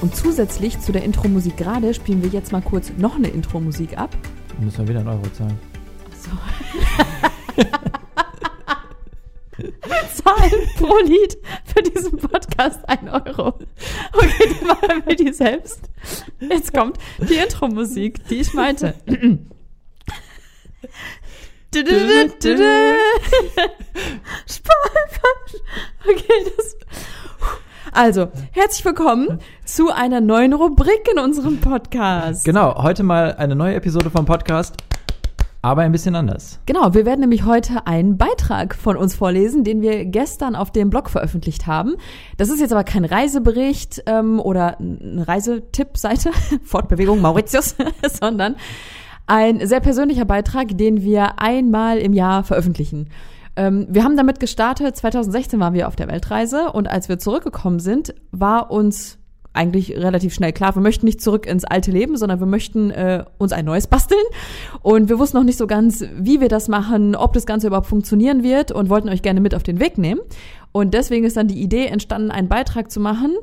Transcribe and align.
Und 0.00 0.14
zusätzlich 0.14 0.78
zu 0.78 0.92
der 0.92 1.02
Intro-Musik 1.02 1.56
gerade 1.56 1.92
spielen 1.92 2.22
wir 2.22 2.30
jetzt 2.30 2.52
mal 2.52 2.62
kurz 2.62 2.92
noch 2.96 3.16
eine 3.16 3.26
Intro-Musik 3.28 3.98
ab. 3.98 4.16
Dann 4.48 4.64
müssen 4.64 4.78
wir 4.78 4.88
wieder 4.88 5.00
einen 5.00 5.08
Euro 5.08 5.28
zahlen. 5.32 5.58
So. 6.20 6.30
Zahlen 10.22 10.68
pro 10.76 10.96
Lied 11.04 11.36
für 11.64 11.82
diesen 11.82 12.16
Podcast 12.16 12.88
ein 12.88 13.08
Euro. 13.08 13.58
Okay, 14.12 14.54
dann 14.60 14.68
machen 14.68 15.02
wir 15.06 15.16
die 15.16 15.32
selbst. 15.32 15.80
Jetzt 16.38 16.72
kommt 16.72 16.98
die 17.18 17.34
Intro-Musik, 17.34 18.24
die 18.28 18.36
ich 18.36 18.54
meinte. 18.54 18.94
Okay, 26.08 26.52
das. 26.56 26.76
Also, 27.92 28.28
herzlich 28.52 28.84
willkommen 28.84 29.38
zu 29.64 29.90
einer 29.90 30.20
neuen 30.20 30.52
Rubrik 30.52 31.08
in 31.10 31.18
unserem 31.18 31.58
Podcast. 31.58 32.44
Genau, 32.44 32.82
heute 32.82 33.02
mal 33.02 33.34
eine 33.34 33.56
neue 33.56 33.74
Episode 33.74 34.10
vom 34.10 34.26
Podcast, 34.26 34.76
aber 35.62 35.82
ein 35.82 35.92
bisschen 35.92 36.14
anders. 36.14 36.60
Genau, 36.66 36.92
wir 36.94 37.06
werden 37.06 37.20
nämlich 37.20 37.44
heute 37.44 37.86
einen 37.86 38.18
Beitrag 38.18 38.74
von 38.74 38.96
uns 38.96 39.14
vorlesen, 39.14 39.64
den 39.64 39.80
wir 39.80 40.04
gestern 40.04 40.54
auf 40.54 40.70
dem 40.70 40.90
Blog 40.90 41.08
veröffentlicht 41.08 41.66
haben. 41.66 41.96
Das 42.36 42.50
ist 42.50 42.60
jetzt 42.60 42.72
aber 42.72 42.84
kein 42.84 43.04
Reisebericht 43.04 44.02
ähm, 44.06 44.38
oder 44.38 44.78
eine 44.78 45.26
Reisetippseite, 45.26 46.30
Fortbewegung 46.64 47.20
Mauritius, 47.20 47.74
sondern 48.20 48.56
ein 49.26 49.66
sehr 49.66 49.80
persönlicher 49.80 50.24
Beitrag, 50.24 50.76
den 50.76 51.02
wir 51.02 51.40
einmal 51.40 51.98
im 51.98 52.12
Jahr 52.12 52.44
veröffentlichen. 52.44 53.08
Ähm, 53.58 53.88
wir 53.90 54.04
haben 54.04 54.16
damit 54.16 54.38
gestartet, 54.38 54.96
2016 54.96 55.58
waren 55.58 55.74
wir 55.74 55.88
auf 55.88 55.96
der 55.96 56.06
Weltreise 56.06 56.70
und 56.70 56.88
als 56.88 57.08
wir 57.08 57.18
zurückgekommen 57.18 57.80
sind, 57.80 58.14
war 58.30 58.70
uns 58.70 59.18
eigentlich 59.52 59.96
relativ 59.96 60.32
schnell 60.32 60.52
klar, 60.52 60.76
wir 60.76 60.82
möchten 60.82 61.04
nicht 61.06 61.20
zurück 61.20 61.44
ins 61.44 61.64
alte 61.64 61.90
Leben, 61.90 62.16
sondern 62.16 62.38
wir 62.38 62.46
möchten 62.46 62.90
äh, 62.90 63.24
uns 63.38 63.52
ein 63.52 63.64
neues 63.64 63.88
basteln. 63.88 64.22
Und 64.82 65.08
wir 65.08 65.18
wussten 65.18 65.38
noch 65.38 65.44
nicht 65.44 65.58
so 65.58 65.66
ganz, 65.66 66.04
wie 66.14 66.40
wir 66.40 66.48
das 66.48 66.68
machen, 66.68 67.16
ob 67.16 67.32
das 67.32 67.46
Ganze 67.46 67.66
überhaupt 67.66 67.88
funktionieren 67.88 68.44
wird 68.44 68.70
und 68.70 68.88
wollten 68.90 69.08
euch 69.08 69.22
gerne 69.22 69.40
mit 69.40 69.56
auf 69.56 69.64
den 69.64 69.80
Weg 69.80 69.98
nehmen. 69.98 70.20
Und 70.70 70.94
deswegen 70.94 71.24
ist 71.24 71.36
dann 71.36 71.48
die 71.48 71.60
Idee 71.60 71.86
entstanden, 71.86 72.30
einen 72.30 72.48
Beitrag 72.48 72.92
zu 72.92 73.00
machen, 73.00 73.34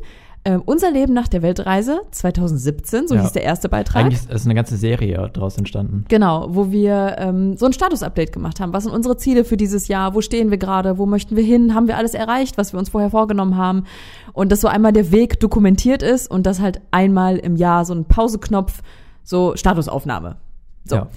ähm, 0.47 0.61
unser 0.65 0.91
Leben 0.91 1.13
nach 1.13 1.27
der 1.27 1.41
Weltreise 1.41 2.01
2017, 2.11 3.07
so 3.07 3.15
Ja. 3.15 3.21
hieß 3.23 3.31
der 3.31 3.41
erste 3.43 3.67
Beitrag. 3.67 4.03
Eigentlich 4.05 4.29
ist 4.29 4.45
eine 4.45 4.53
ganze 4.53 4.77
Serie 4.77 5.29
daraus 5.33 5.57
entstanden. 5.57 6.05
Genau, 6.07 6.47
wo 6.49 6.71
wir 6.71 7.15
ähm, 7.17 7.57
so 7.57 7.65
ein 7.65 7.73
Status-Update 7.73 8.31
gemacht 8.31 8.59
haben. 8.59 8.71
Was 8.71 8.83
sind 8.83 8.93
unsere 8.93 9.17
Ziele 9.17 9.43
für 9.43 9.57
dieses 9.57 9.87
Jahr? 9.87 10.13
Wo 10.13 10.21
stehen 10.21 10.51
wir 10.51 10.57
gerade? 10.59 10.97
Wo 10.99 11.05
möchten 11.07 11.35
wir 11.35 11.43
hin? 11.43 11.73
Haben 11.73 11.87
wir 11.87 11.97
alles 11.97 12.13
erreicht, 12.13 12.57
was 12.59 12.73
wir 12.73 12.79
uns 12.79 12.89
vorher 12.89 13.09
vorgenommen 13.09 13.57
haben? 13.57 13.85
Und 14.33 14.51
dass 14.51 14.61
so 14.61 14.67
einmal 14.67 14.93
der 14.93 15.11
Weg 15.11 15.39
dokumentiert 15.39 16.03
ist 16.03 16.29
und 16.29 16.45
das 16.45 16.59
halt 16.59 16.79
einmal 16.91 17.37
im 17.37 17.55
Jahr 17.55 17.83
so 17.83 17.93
ein 17.95 18.05
Pauseknopf, 18.05 18.81
so 19.23 19.55
Statusaufnahme. 19.55 20.35
So. 20.83 20.95
Ja. 20.97 21.07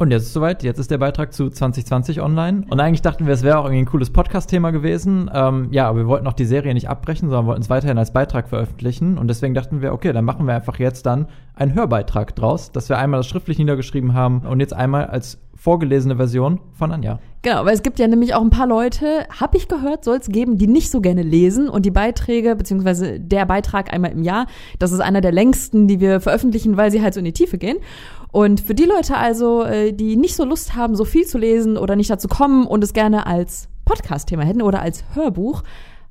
Und 0.00 0.12
jetzt 0.12 0.22
ist 0.22 0.28
es 0.28 0.32
soweit, 0.32 0.62
jetzt 0.62 0.78
ist 0.78 0.90
der 0.90 0.96
Beitrag 0.96 1.34
zu 1.34 1.50
2020 1.50 2.22
online. 2.22 2.64
Und 2.70 2.80
eigentlich 2.80 3.02
dachten 3.02 3.26
wir, 3.26 3.34
es 3.34 3.42
wäre 3.42 3.58
auch 3.58 3.66
irgendwie 3.66 3.82
ein 3.82 3.86
cooles 3.86 4.08
Podcast-Thema 4.08 4.70
gewesen. 4.70 5.30
Ähm, 5.30 5.68
ja, 5.72 5.90
aber 5.90 5.98
wir 5.98 6.06
wollten 6.06 6.26
auch 6.26 6.32
die 6.32 6.46
Serie 6.46 6.72
nicht 6.72 6.88
abbrechen, 6.88 7.28
sondern 7.28 7.44
wollten 7.44 7.60
es 7.60 7.68
weiterhin 7.68 7.98
als 7.98 8.10
Beitrag 8.10 8.48
veröffentlichen. 8.48 9.18
Und 9.18 9.28
deswegen 9.28 9.52
dachten 9.52 9.82
wir, 9.82 9.92
okay, 9.92 10.14
dann 10.14 10.24
machen 10.24 10.46
wir 10.46 10.54
einfach 10.54 10.78
jetzt 10.78 11.04
dann 11.04 11.26
einen 11.54 11.74
Hörbeitrag 11.74 12.34
draus, 12.34 12.72
dass 12.72 12.88
wir 12.88 12.96
einmal 12.96 13.20
das 13.20 13.26
schriftlich 13.26 13.58
niedergeschrieben 13.58 14.14
haben 14.14 14.40
und 14.46 14.60
jetzt 14.60 14.72
einmal 14.72 15.04
als 15.04 15.38
vorgelesene 15.54 16.16
Version 16.16 16.58
von 16.72 16.90
Anja. 16.90 17.18
Genau, 17.42 17.66
weil 17.66 17.74
es 17.74 17.82
gibt 17.82 17.98
ja 17.98 18.08
nämlich 18.08 18.34
auch 18.34 18.40
ein 18.40 18.48
paar 18.48 18.66
Leute, 18.66 19.26
habe 19.38 19.58
ich 19.58 19.68
gehört, 19.68 20.04
soll 20.04 20.16
es 20.16 20.28
geben, 20.28 20.56
die 20.56 20.66
nicht 20.66 20.90
so 20.90 21.02
gerne 21.02 21.22
lesen 21.22 21.68
und 21.68 21.84
die 21.84 21.90
Beiträge, 21.90 22.56
beziehungsweise 22.56 23.20
der 23.20 23.44
Beitrag 23.44 23.92
einmal 23.92 24.12
im 24.12 24.22
Jahr, 24.22 24.46
das 24.78 24.92
ist 24.92 25.00
einer 25.00 25.20
der 25.20 25.32
längsten, 25.32 25.86
die 25.86 26.00
wir 26.00 26.20
veröffentlichen, 26.20 26.78
weil 26.78 26.90
sie 26.90 27.02
halt 27.02 27.12
so 27.12 27.18
in 27.18 27.26
die 27.26 27.32
Tiefe 27.34 27.58
gehen. 27.58 27.76
Und 28.32 28.60
für 28.60 28.74
die 28.74 28.84
Leute 28.84 29.16
also, 29.16 29.64
äh, 29.64 29.92
die 29.92 30.16
nicht 30.16 30.36
so 30.36 30.44
Lust 30.44 30.76
haben, 30.76 30.94
so 30.94 31.04
viel 31.04 31.26
zu 31.26 31.38
lesen 31.38 31.76
oder 31.76 31.96
nicht 31.96 32.10
dazu 32.10 32.28
kommen 32.28 32.66
und 32.66 32.84
es 32.84 32.92
gerne 32.92 33.26
als 33.26 33.68
Podcast-Thema 33.84 34.44
hätten 34.44 34.62
oder 34.62 34.80
als 34.80 35.04
Hörbuch, 35.14 35.62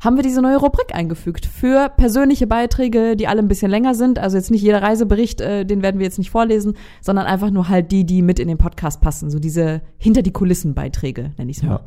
haben 0.01 0.15
wir 0.15 0.23
diese 0.23 0.41
neue 0.41 0.57
Rubrik 0.57 0.95
eingefügt 0.95 1.45
für 1.45 1.89
persönliche 1.89 2.47
Beiträge, 2.47 3.17
die 3.17 3.27
alle 3.27 3.41
ein 3.41 3.49
bisschen 3.49 3.69
länger 3.69 3.95
sind. 3.95 4.17
Also 4.17 4.37
jetzt 4.37 4.49
nicht 4.49 4.61
jeder 4.61 4.81
Reisebericht, 4.81 5.41
äh, 5.41 5.65
den 5.65 5.81
werden 5.81 5.99
wir 5.99 6.05
jetzt 6.05 6.17
nicht 6.17 6.29
vorlesen, 6.29 6.75
sondern 7.01 7.25
einfach 7.25 7.51
nur 7.51 7.67
halt 7.67 7.91
die, 7.91 8.05
die 8.05 8.21
mit 8.21 8.39
in 8.39 8.47
den 8.47 8.57
Podcast 8.57 9.01
passen. 9.01 9.29
So 9.29 9.39
diese 9.39 9.81
hinter 9.97 10.21
die 10.21 10.31
Kulissen 10.31 10.73
Beiträge, 10.73 11.31
nenne 11.37 11.51
ich 11.51 11.57
es 11.57 11.63
mal. 11.63 11.71
Ja. 11.71 11.79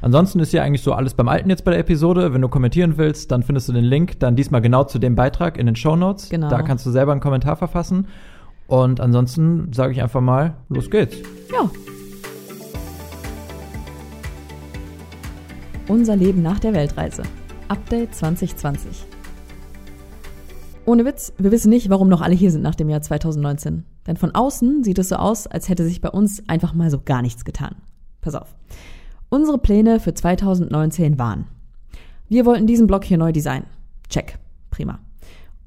Ansonsten 0.00 0.40
ist 0.40 0.52
ja 0.52 0.62
eigentlich 0.62 0.82
so 0.82 0.92
alles 0.92 1.14
beim 1.14 1.28
Alten 1.28 1.50
jetzt 1.50 1.64
bei 1.64 1.72
der 1.72 1.80
Episode. 1.80 2.32
Wenn 2.32 2.42
du 2.42 2.48
kommentieren 2.48 2.98
willst, 2.98 3.32
dann 3.32 3.42
findest 3.42 3.68
du 3.68 3.72
den 3.72 3.84
Link 3.84 4.20
dann 4.20 4.36
diesmal 4.36 4.60
genau 4.60 4.84
zu 4.84 4.98
dem 4.98 5.16
Beitrag 5.16 5.58
in 5.58 5.66
den 5.66 5.76
Show 5.76 5.96
Notes. 5.96 6.28
Genau. 6.28 6.48
Da 6.48 6.62
kannst 6.62 6.86
du 6.86 6.90
selber 6.90 7.12
einen 7.12 7.20
Kommentar 7.20 7.56
verfassen. 7.56 8.06
Und 8.66 9.00
ansonsten 9.00 9.72
sage 9.72 9.92
ich 9.92 10.02
einfach 10.02 10.20
mal, 10.20 10.56
los 10.68 10.90
geht's. 10.90 11.16
Ja. 11.52 11.70
Unser 15.88 16.16
Leben 16.16 16.42
nach 16.42 16.58
der 16.58 16.72
Weltreise. 16.74 17.22
Update 17.68 18.14
2020. 18.14 19.06
Ohne 20.84 21.04
Witz, 21.04 21.32
wir 21.38 21.50
wissen 21.50 21.70
nicht, 21.70 21.90
warum 21.90 22.08
noch 22.08 22.20
alle 22.22 22.34
hier 22.34 22.50
sind 22.50 22.62
nach 22.62 22.74
dem 22.74 22.88
Jahr 22.88 23.02
2019. 23.02 23.84
Denn 24.06 24.16
von 24.16 24.34
außen 24.34 24.84
sieht 24.84 24.98
es 24.98 25.08
so 25.08 25.16
aus, 25.16 25.46
als 25.46 25.68
hätte 25.68 25.84
sich 25.84 26.00
bei 26.00 26.10
uns 26.10 26.48
einfach 26.48 26.74
mal 26.74 26.90
so 26.90 27.00
gar 27.04 27.22
nichts 27.22 27.44
getan. 27.44 27.76
Pass 28.20 28.34
auf. 28.34 28.54
Unsere 29.28 29.58
Pläne 29.58 29.98
für 29.98 30.14
2019 30.14 31.18
waren. 31.18 31.46
Wir 32.28 32.46
wollten 32.46 32.66
diesen 32.66 32.86
Blog 32.86 33.04
hier 33.04 33.18
neu 33.18 33.32
designen. 33.32 33.66
Check. 34.08 34.38
Prima. 34.70 34.98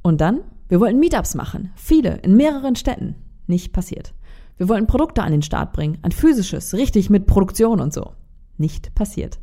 Und 0.02 0.22
dann, 0.22 0.42
wir 0.70 0.80
wollten 0.80 1.00
Meetups 1.00 1.34
machen. 1.34 1.72
Viele, 1.76 2.18
in 2.18 2.38
mehreren 2.38 2.76
Städten. 2.76 3.16
Nicht 3.48 3.74
passiert. 3.74 4.14
Wir 4.58 4.70
wollten 4.70 4.86
Produkte 4.86 5.24
an 5.24 5.32
den 5.32 5.42
Start 5.42 5.74
bringen. 5.74 5.98
Ein 6.04 6.12
physisches, 6.12 6.76
richtig 6.76 7.10
mit 7.10 7.26
Produktion 7.26 7.82
und 7.82 7.92
so. 7.92 8.12
Nicht 8.58 8.94
passiert. 8.94 9.40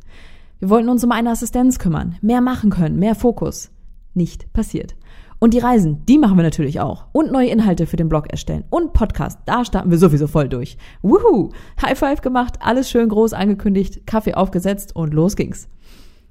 Wir 0.59 0.69
wollten 0.69 0.87
uns 0.87 1.03
um 1.03 1.11
eine 1.11 1.31
Assistenz 1.31 1.79
kümmern. 1.79 2.15
Mehr 2.21 2.39
machen 2.39 2.69
können, 2.69 2.97
mehr 2.97 3.13
Fokus. 3.13 3.71
Nicht 4.13 4.53
passiert. 4.53 4.95
Und 5.39 5.53
die 5.53 5.59
Reisen, 5.59 6.05
die 6.05 6.17
machen 6.17 6.37
wir 6.37 6.43
natürlich 6.43 6.79
auch. 6.79 7.07
Und 7.11 7.31
neue 7.31 7.49
Inhalte 7.49 7.87
für 7.87 7.97
den 7.97 8.07
Blog 8.07 8.31
erstellen. 8.31 8.63
Und 8.69 8.93
Podcast, 8.93 9.39
da 9.45 9.65
starten 9.65 9.91
wir 9.91 9.97
sowieso 9.97 10.27
voll 10.27 10.47
durch. 10.47 10.77
Wuhu! 11.01 11.51
High 11.81 11.99
Five 11.99 12.21
gemacht, 12.21 12.59
alles 12.61 12.89
schön 12.89 13.09
groß 13.09 13.33
angekündigt, 13.33 14.07
Kaffee 14.07 14.33
aufgesetzt 14.33 14.95
und 14.95 15.13
los 15.13 15.35
ging's. 15.35 15.67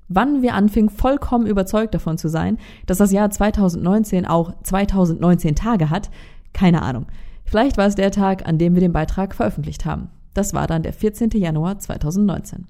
Wann 0.09 0.43
wir 0.43 0.55
anfingen, 0.55 0.91
vollkommen 0.91 1.47
überzeugt 1.47 1.95
davon 1.95 2.17
zu 2.17 2.29
sein, 2.29 2.59
dass 2.87 2.99
das 2.99 3.13
Jahr 3.13 3.31
2019 3.31 4.27
auch 4.27 4.53
2019 4.63 5.57
Tage 5.57 5.91
hat, 5.91 6.11
keine 6.53 6.83
Ahnung. 6.83 7.07
Vielleicht 7.45 7.77
war 7.77 7.87
es 7.87 7.95
der 7.95 8.11
Tag, 8.11 8.47
an 8.47 8.59
dem 8.59 8.75
wir 8.75 8.81
den 8.81 8.93
Beitrag 8.93 9.35
veröffentlicht 9.35 9.85
haben. 9.85 10.11
Das 10.35 10.55
war 10.55 10.67
dann 10.67 10.83
der 10.83 10.93
14. 10.93 11.31
Januar 11.31 11.79
2019. 11.79 12.67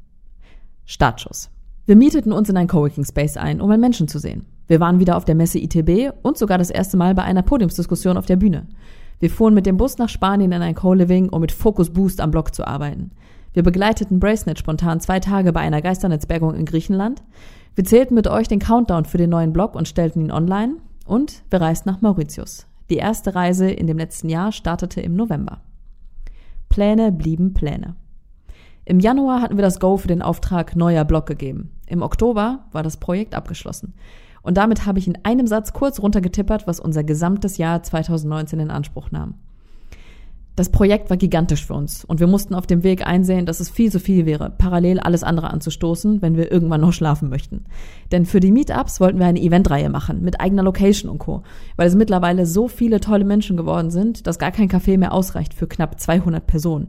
Startschuss. 0.85 1.51
Wir 1.85 1.97
mieteten 1.97 2.33
uns 2.33 2.49
in 2.49 2.57
ein 2.57 2.69
Coworking 2.69 3.05
Space 3.05 3.37
ein, 3.37 3.61
um 3.61 3.71
einen 3.71 3.81
Menschen 3.81 4.09
zu 4.09 4.19
sehen. 4.19 4.47
Wir 4.67 4.81
waren 4.81 4.99
wieder 4.99 5.17
auf 5.17 5.25
der 5.25 5.35
Messe 5.35 5.59
ITB 5.59 6.13
und 6.23 6.39
sogar 6.39 6.59
das 6.59 6.71
erste 6.71 6.97
Mal 6.97 7.15
bei 7.15 7.23
einer 7.23 7.43
Podiumsdiskussion 7.43 8.17
auf 8.17 8.27
der 8.27 8.37
Bühne. 8.37 8.67
Wir 9.19 9.31
fuhren 9.31 9.55
mit 9.55 9.67
dem 9.67 9.77
Bus 9.77 9.99
nach 9.99 10.09
Spanien 10.09 10.53
in 10.53 10.63
ein 10.63 10.75
Co-Living, 10.75 11.29
um 11.29 11.41
mit 11.41 11.53
Focus 11.53 11.91
Boost 11.91 12.21
am 12.21 12.31
Blog 12.31 12.55
zu 12.55 12.67
arbeiten. 12.67 13.13
Wir 13.57 13.63
begleiteten 13.63 14.21
Bracenet 14.21 14.59
spontan 14.59 15.01
zwei 15.01 15.19
Tage 15.19 15.51
bei 15.51 15.61
einer 15.61 15.81
Geisternetzbergung 15.81 16.55
in 16.55 16.67
Griechenland. 16.67 17.23
Wir 17.75 17.85
zählten 17.85 18.15
mit 18.15 18.29
euch 18.29 18.49
den 18.49 18.59
Countdown 18.59 19.07
für 19.07 19.17
den 19.17 19.31
neuen 19.31 19.55
Blog 19.55 19.75
und 19.75 19.89
stellten 19.89 20.21
ihn 20.21 20.31
online. 20.31 20.75
Und 21.07 21.43
wir 21.49 21.63
reisten 21.63 21.89
nach 21.89 22.03
Mauritius. 22.03 22.67
Die 22.91 22.97
erste 22.97 23.35
Reise 23.35 23.71
in 23.71 23.87
dem 23.87 23.97
letzten 23.97 24.29
Jahr 24.29 24.53
startete 24.53 25.01
im 25.01 25.17
November. 25.17 25.63
Pläne 26.69 27.11
blieben 27.11 27.55
Pläne. 27.55 27.97
Im 28.85 29.01
Januar 29.01 29.41
hatten 29.41 29.57
wir 29.57 29.63
das 29.63 29.81
Go 29.81 29.97
für 29.97 30.09
den 30.09 30.21
Auftrag 30.21 30.77
neuer 30.77 31.07
Blog 31.07 31.25
gegeben. 31.25 31.71
Im 31.87 32.03
Oktober 32.03 32.67
war 32.73 32.83
das 32.83 32.99
Projekt 32.99 33.35
abgeschlossen. 33.35 33.95
Und 34.43 34.59
damit 34.59 34.85
habe 34.85 34.99
ich 34.99 35.09
in 35.09 35.17
einem 35.25 35.47
Satz 35.47 35.73
kurz 35.73 35.99
runtergetippert, 36.03 36.67
was 36.67 36.79
unser 36.79 37.05
gesamtes 37.05 37.57
Jahr 37.57 37.83
2019 37.83 38.61
in 38.61 38.71
Anspruch 38.71 39.11
nahm. 39.13 39.37
Das 40.57 40.71
Projekt 40.71 41.11
war 41.11 41.19
gigantisch 41.19 41.67
für 41.67 41.75
uns 41.75 42.03
und 42.07 42.19
wir 42.19 42.27
mussten 42.27 42.55
auf 42.55 42.67
dem 42.67 42.83
Weg 42.83 43.07
einsehen, 43.07 43.45
dass 43.45 43.61
es 43.61 43.69
viel 43.69 43.93
zu 43.93 44.01
viel 44.01 44.25
wäre, 44.25 44.49
parallel 44.49 44.99
alles 44.99 45.23
andere 45.23 45.51
anzustoßen, 45.51 46.23
wenn 46.23 46.39
wir 46.39 46.51
irgendwann 46.51 46.81
noch 46.81 46.95
schlafen 46.95 47.29
möchten. 47.29 47.67
Denn 48.11 48.25
für 48.25 48.41
die 48.41 48.51
Meetups 48.51 48.99
wollten 48.99 49.19
wir 49.19 49.27
eine 49.27 49.43
Eventreihe 49.43 49.91
machen, 49.91 50.23
mit 50.23 50.41
eigener 50.41 50.63
Location 50.63 51.11
und 51.11 51.19
Co., 51.19 51.43
weil 51.77 51.87
es 51.87 51.95
mittlerweile 51.95 52.47
so 52.47 52.69
viele 52.69 53.01
tolle 53.01 53.27
Menschen 53.27 53.59
geworden 53.59 53.91
sind, 53.91 54.27
dass 54.27 54.39
gar 54.39 54.51
kein 54.51 54.71
Café 54.71 54.97
mehr 54.97 55.13
ausreicht 55.13 55.53
für 55.53 55.67
knapp 55.67 56.01
200 56.01 56.47
Personen. 56.47 56.89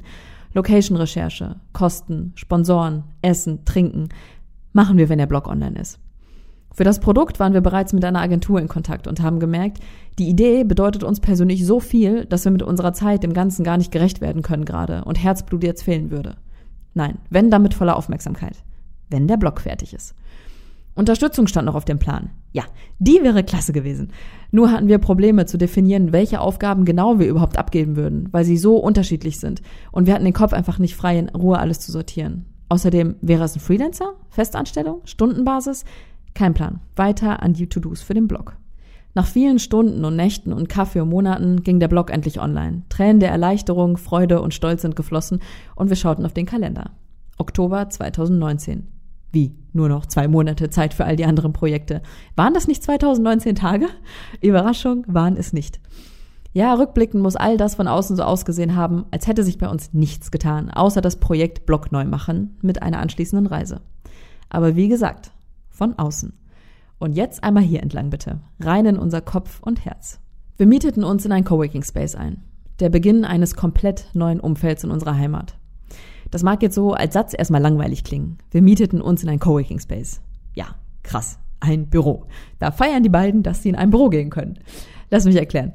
Location-Recherche, 0.53 1.57
Kosten, 1.73 2.31
Sponsoren, 2.35 3.03
Essen, 3.21 3.65
Trinken, 3.65 4.07
machen 4.71 4.97
wir, 4.97 5.09
wenn 5.09 5.19
der 5.19 5.27
Blog 5.27 5.45
online 5.49 5.77
ist. 5.77 5.99
Für 6.77 6.83
das 6.83 6.99
Produkt 6.99 7.39
waren 7.39 7.53
wir 7.53 7.61
bereits 7.61 7.91
mit 7.91 8.05
einer 8.05 8.21
Agentur 8.21 8.61
in 8.61 8.67
Kontakt 8.67 9.07
und 9.07 9.19
haben 9.19 9.39
gemerkt, 9.39 9.79
die 10.19 10.29
Idee 10.29 10.63
bedeutet 10.63 11.03
uns 11.03 11.19
persönlich 11.19 11.65
so 11.65 11.79
viel, 11.79 12.25
dass 12.25 12.45
wir 12.45 12.51
mit 12.51 12.61
unserer 12.61 12.93
Zeit 12.93 13.23
dem 13.23 13.33
Ganzen 13.33 13.63
gar 13.63 13.77
nicht 13.77 13.91
gerecht 13.91 14.21
werden 14.21 14.43
können 14.43 14.63
gerade 14.63 15.03
und 15.03 15.15
Herzblut 15.15 15.63
jetzt 15.63 15.81
fehlen 15.81 16.11
würde. 16.11 16.35
Nein, 16.93 17.17
wenn 17.31 17.49
damit 17.49 17.73
voller 17.73 17.95
Aufmerksamkeit. 17.95 18.63
Wenn 19.09 19.27
der 19.27 19.37
Blog 19.37 19.59
fertig 19.59 19.95
ist. 19.95 20.13
Unterstützung 20.93 21.47
stand 21.47 21.65
noch 21.65 21.73
auf 21.73 21.85
dem 21.85 21.97
Plan. 21.97 22.29
Ja, 22.51 22.65
die 22.99 23.23
wäre 23.23 23.43
klasse 23.43 23.73
gewesen. 23.73 24.11
Nur 24.51 24.71
hatten 24.71 24.87
wir 24.87 24.99
Probleme 24.99 25.47
zu 25.47 25.57
definieren, 25.57 26.11
welche 26.11 26.41
Aufgaben 26.41 26.85
genau 26.85 27.17
wir 27.17 27.27
überhaupt 27.27 27.57
abgeben 27.57 27.95
würden, 27.95 28.29
weil 28.31 28.45
sie 28.45 28.57
so 28.57 28.77
unterschiedlich 28.77 29.39
sind. 29.39 29.63
Und 29.91 30.05
wir 30.05 30.13
hatten 30.13 30.25
den 30.25 30.33
Kopf 30.33 30.53
einfach 30.53 30.77
nicht 30.77 30.95
frei, 30.95 31.17
in 31.17 31.29
Ruhe 31.29 31.57
alles 31.57 31.79
zu 31.79 31.91
sortieren. 31.91 32.45
Außerdem 32.69 33.15
wäre 33.21 33.45
es 33.45 33.55
ein 33.55 33.61
Freelancer, 33.61 34.13
Festanstellung, 34.29 35.01
Stundenbasis? 35.05 35.83
Kein 36.37 36.53
Plan. 36.53 36.81
Weiter 36.95 37.41
an 37.41 37.53
die 37.53 37.67
To-Dos 37.67 38.03
für 38.03 38.13
den 38.13 38.27
Blog. 38.27 38.57
Nach 39.15 39.25
vielen 39.25 39.57
Stunden 39.57 40.05
und 40.05 40.15
Nächten 40.15 40.53
und 40.53 40.69
Kaffee 40.69 40.99
und 40.99 41.09
Monaten 41.09 41.63
ging 41.63 41.79
der 41.79 41.87
Blog 41.87 42.11
endlich 42.11 42.39
online. 42.39 42.83
Tränen 42.89 43.19
der 43.19 43.31
Erleichterung, 43.31 43.97
Freude 43.97 44.39
und 44.43 44.53
Stolz 44.53 44.83
sind 44.83 44.95
geflossen 44.95 45.39
und 45.73 45.89
wir 45.89 45.95
schauten 45.95 46.27
auf 46.27 46.33
den 46.33 46.45
Kalender. 46.45 46.91
Oktober 47.39 47.89
2019. 47.89 48.85
Wie? 49.31 49.55
Nur 49.73 49.89
noch 49.89 50.05
zwei 50.05 50.27
Monate 50.27 50.69
Zeit 50.69 50.93
für 50.93 51.05
all 51.05 51.15
die 51.15 51.25
anderen 51.25 51.53
Projekte. 51.53 52.03
Waren 52.35 52.53
das 52.53 52.67
nicht 52.67 52.83
2019 52.83 53.55
Tage? 53.55 53.87
Überraschung, 54.39 55.05
waren 55.07 55.37
es 55.37 55.53
nicht. 55.53 55.79
Ja, 56.53 56.75
rückblickend 56.75 57.23
muss 57.23 57.35
all 57.35 57.57
das 57.57 57.73
von 57.73 57.87
außen 57.87 58.15
so 58.15 58.21
ausgesehen 58.21 58.75
haben, 58.75 59.05
als 59.09 59.25
hätte 59.25 59.41
sich 59.41 59.57
bei 59.57 59.69
uns 59.69 59.91
nichts 59.91 60.29
getan, 60.29 60.69
außer 60.69 61.01
das 61.01 61.15
Projekt 61.15 61.65
Block 61.65 61.91
neu 61.91 62.05
machen 62.05 62.57
mit 62.61 62.83
einer 62.83 62.99
anschließenden 62.99 63.47
Reise. 63.47 63.81
Aber 64.49 64.75
wie 64.75 64.87
gesagt, 64.87 65.31
von 65.77 65.97
außen. 65.97 66.33
Und 66.99 67.13
jetzt 67.13 67.43
einmal 67.43 67.63
hier 67.63 67.83
entlang 67.83 68.09
bitte, 68.09 68.41
rein 68.59 68.85
in 68.87 68.97
unser 68.97 69.21
Kopf 69.21 69.61
und 69.61 69.85
Herz. 69.85 70.19
Wir 70.57 70.65
mieteten 70.65 71.03
uns 71.03 71.23
in 71.23 71.31
ein 71.31 71.43
Coworking 71.43 71.83
Space 71.83 72.15
ein. 72.15 72.43
Der 72.79 72.89
Beginn 72.89 73.23
eines 73.23 73.55
komplett 73.55 74.09
neuen 74.13 74.39
Umfelds 74.39 74.83
in 74.83 74.91
unserer 74.91 75.15
Heimat. 75.15 75.55
Das 76.31 76.43
mag 76.43 76.61
jetzt 76.61 76.75
so 76.75 76.93
als 76.93 77.13
Satz 77.13 77.33
erstmal 77.37 77.61
langweilig 77.61 78.03
klingen. 78.03 78.39
Wir 78.51 78.61
mieteten 78.61 79.01
uns 79.01 79.23
in 79.23 79.29
ein 79.29 79.39
Coworking 79.39 79.79
Space. 79.79 80.21
Ja, 80.55 80.75
krass. 81.03 81.39
Ein 81.59 81.87
Büro. 81.87 82.25
Da 82.59 82.71
feiern 82.71 83.03
die 83.03 83.09
beiden, 83.09 83.43
dass 83.43 83.63
sie 83.63 83.69
in 83.69 83.75
ein 83.75 83.89
Büro 83.89 84.09
gehen 84.09 84.29
können. 84.29 84.59
Lass 85.09 85.25
mich 85.25 85.35
erklären. 85.35 85.73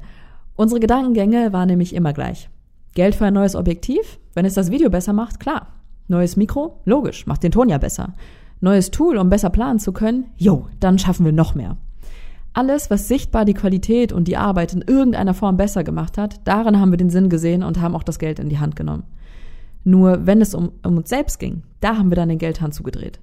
Unsere 0.55 0.79
Gedankengänge 0.79 1.51
waren 1.51 1.67
nämlich 1.67 1.95
immer 1.95 2.13
gleich. 2.13 2.49
Geld 2.93 3.15
für 3.15 3.25
ein 3.25 3.33
neues 3.33 3.55
Objektiv? 3.55 4.19
Wenn 4.33 4.45
es 4.45 4.53
das 4.53 4.69
Video 4.69 4.89
besser 4.89 5.13
macht, 5.13 5.39
klar. 5.39 5.67
Neues 6.07 6.35
Mikro? 6.35 6.81
Logisch, 6.85 7.25
macht 7.25 7.43
den 7.43 7.51
Ton 7.51 7.69
ja 7.69 7.77
besser. 7.77 8.13
Neues 8.63 8.91
Tool, 8.91 9.17
um 9.17 9.27
besser 9.27 9.49
planen 9.49 9.79
zu 9.79 9.91
können? 9.91 10.27
Jo, 10.37 10.67
dann 10.79 10.97
schaffen 10.97 11.25
wir 11.25 11.33
noch 11.33 11.53
mehr. 11.53 11.75
Alles, 12.53 12.89
was 12.89 13.09
sichtbar 13.09 13.43
die 13.43 13.53
Qualität 13.53 14.13
und 14.13 14.25
die 14.29 14.37
Arbeit 14.37 14.71
in 14.71 14.81
irgendeiner 14.81 15.33
Form 15.33 15.57
besser 15.57 15.83
gemacht 15.83 16.17
hat, 16.17 16.39
darin 16.45 16.79
haben 16.79 16.91
wir 16.91 16.97
den 16.97 17.09
Sinn 17.09 17.27
gesehen 17.27 17.61
und 17.61 17.81
haben 17.81 17.93
auch 17.93 18.03
das 18.03 18.19
Geld 18.19 18.39
in 18.39 18.47
die 18.47 18.59
Hand 18.59 18.77
genommen. 18.77 19.03
Nur 19.83 20.25
wenn 20.27 20.39
es 20.39 20.55
um, 20.55 20.71
um 20.81 20.95
uns 20.95 21.09
selbst 21.09 21.39
ging, 21.39 21.63
da 21.81 21.97
haben 21.97 22.09
wir 22.09 22.15
dann 22.15 22.29
den 22.29 22.37
Geldhahn 22.37 22.71
zugedreht. 22.71 23.19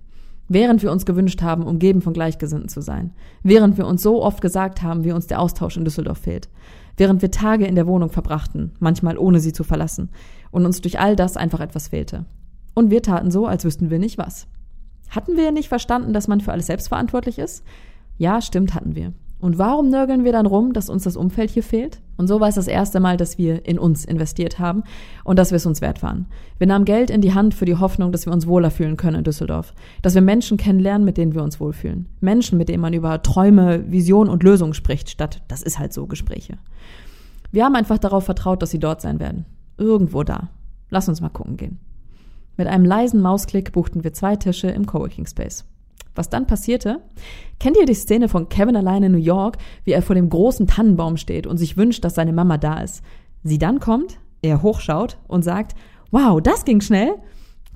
Während 0.48 0.82
wir 0.82 0.92
uns 0.92 1.06
gewünscht 1.06 1.40
haben, 1.40 1.62
umgeben 1.62 2.02
von 2.02 2.12
Gleichgesinnten 2.12 2.68
zu 2.68 2.82
sein. 2.82 3.14
Während 3.42 3.78
wir 3.78 3.86
uns 3.86 4.02
so 4.02 4.22
oft 4.22 4.42
gesagt 4.42 4.82
haben, 4.82 5.04
wie 5.04 5.12
uns 5.12 5.26
der 5.26 5.40
Austausch 5.40 5.78
in 5.78 5.86
Düsseldorf 5.86 6.18
fehlt. 6.18 6.50
Während 6.98 7.22
wir 7.22 7.30
Tage 7.30 7.64
in 7.64 7.76
der 7.76 7.86
Wohnung 7.86 8.10
verbrachten, 8.10 8.72
manchmal 8.78 9.16
ohne 9.16 9.40
sie 9.40 9.54
zu 9.54 9.64
verlassen. 9.64 10.10
Und 10.50 10.66
uns 10.66 10.82
durch 10.82 11.00
all 11.00 11.16
das 11.16 11.38
einfach 11.38 11.60
etwas 11.60 11.88
fehlte. 11.88 12.26
Und 12.74 12.90
wir 12.90 13.00
taten 13.00 13.30
so, 13.30 13.46
als 13.46 13.64
wüssten 13.64 13.88
wir 13.88 13.98
nicht 13.98 14.18
was. 14.18 14.46
Hatten 15.10 15.36
wir 15.36 15.52
nicht 15.52 15.68
verstanden, 15.68 16.12
dass 16.12 16.28
man 16.28 16.40
für 16.40 16.52
alles 16.52 16.66
selbst 16.66 16.88
verantwortlich 16.88 17.38
ist? 17.38 17.64
Ja, 18.18 18.40
stimmt, 18.40 18.74
hatten 18.74 18.94
wir. 18.94 19.12
Und 19.40 19.56
warum 19.56 19.88
nörgeln 19.88 20.24
wir 20.24 20.32
dann 20.32 20.44
rum, 20.44 20.74
dass 20.74 20.90
uns 20.90 21.04
das 21.04 21.16
Umfeld 21.16 21.50
hier 21.50 21.62
fehlt? 21.62 22.00
Und 22.18 22.26
so 22.26 22.40
war 22.40 22.48
es 22.48 22.56
das 22.56 22.68
erste 22.68 23.00
Mal, 23.00 23.16
dass 23.16 23.38
wir 23.38 23.66
in 23.66 23.78
uns 23.78 24.04
investiert 24.04 24.58
haben 24.58 24.84
und 25.24 25.38
dass 25.38 25.50
wir 25.50 25.56
es 25.56 25.64
uns 25.64 25.80
wert 25.80 26.02
waren. 26.02 26.26
Wir 26.58 26.66
nahmen 26.66 26.84
Geld 26.84 27.08
in 27.08 27.22
die 27.22 27.32
Hand 27.32 27.54
für 27.54 27.64
die 27.64 27.76
Hoffnung, 27.76 28.12
dass 28.12 28.26
wir 28.26 28.34
uns 28.34 28.46
wohler 28.46 28.70
fühlen 28.70 28.98
können 28.98 29.18
in 29.18 29.24
Düsseldorf. 29.24 29.72
Dass 30.02 30.14
wir 30.14 30.20
Menschen 30.20 30.58
kennenlernen, 30.58 31.06
mit 31.06 31.16
denen 31.16 31.34
wir 31.34 31.42
uns 31.42 31.58
wohlfühlen. 31.58 32.06
Menschen, 32.20 32.58
mit 32.58 32.68
denen 32.68 32.82
man 32.82 32.92
über 32.92 33.22
Träume, 33.22 33.90
Vision 33.90 34.28
und 34.28 34.42
Lösungen 34.42 34.74
spricht, 34.74 35.08
statt 35.08 35.42
das 35.48 35.62
ist 35.62 35.78
halt 35.78 35.94
so 35.94 36.06
Gespräche. 36.06 36.58
Wir 37.50 37.64
haben 37.64 37.74
einfach 37.74 37.98
darauf 37.98 38.24
vertraut, 38.24 38.60
dass 38.60 38.70
sie 38.70 38.78
dort 38.78 39.00
sein 39.00 39.18
werden. 39.18 39.46
Irgendwo 39.78 40.22
da. 40.22 40.50
Lass 40.90 41.08
uns 41.08 41.22
mal 41.22 41.30
gucken 41.30 41.56
gehen. 41.56 41.78
Mit 42.60 42.68
einem 42.68 42.84
leisen 42.84 43.22
Mausklick 43.22 43.72
buchten 43.72 44.04
wir 44.04 44.12
zwei 44.12 44.36
Tische 44.36 44.68
im 44.68 44.84
Coworking 44.84 45.24
Space. 45.24 45.64
Was 46.14 46.28
dann 46.28 46.46
passierte? 46.46 47.00
Kennt 47.58 47.78
ihr 47.78 47.86
die 47.86 47.94
Szene 47.94 48.28
von 48.28 48.50
Kevin 48.50 48.76
allein 48.76 49.02
in 49.02 49.12
New 49.12 49.16
York, 49.16 49.56
wie 49.84 49.92
er 49.92 50.02
vor 50.02 50.14
dem 50.14 50.28
großen 50.28 50.66
Tannenbaum 50.66 51.16
steht 51.16 51.46
und 51.46 51.56
sich 51.56 51.78
wünscht, 51.78 52.04
dass 52.04 52.16
seine 52.16 52.34
Mama 52.34 52.58
da 52.58 52.82
ist? 52.82 53.02
Sie 53.44 53.56
dann 53.56 53.80
kommt, 53.80 54.18
er 54.42 54.60
hochschaut 54.60 55.16
und 55.26 55.42
sagt, 55.42 55.74
wow, 56.10 56.38
das 56.38 56.66
ging 56.66 56.82
schnell. 56.82 57.14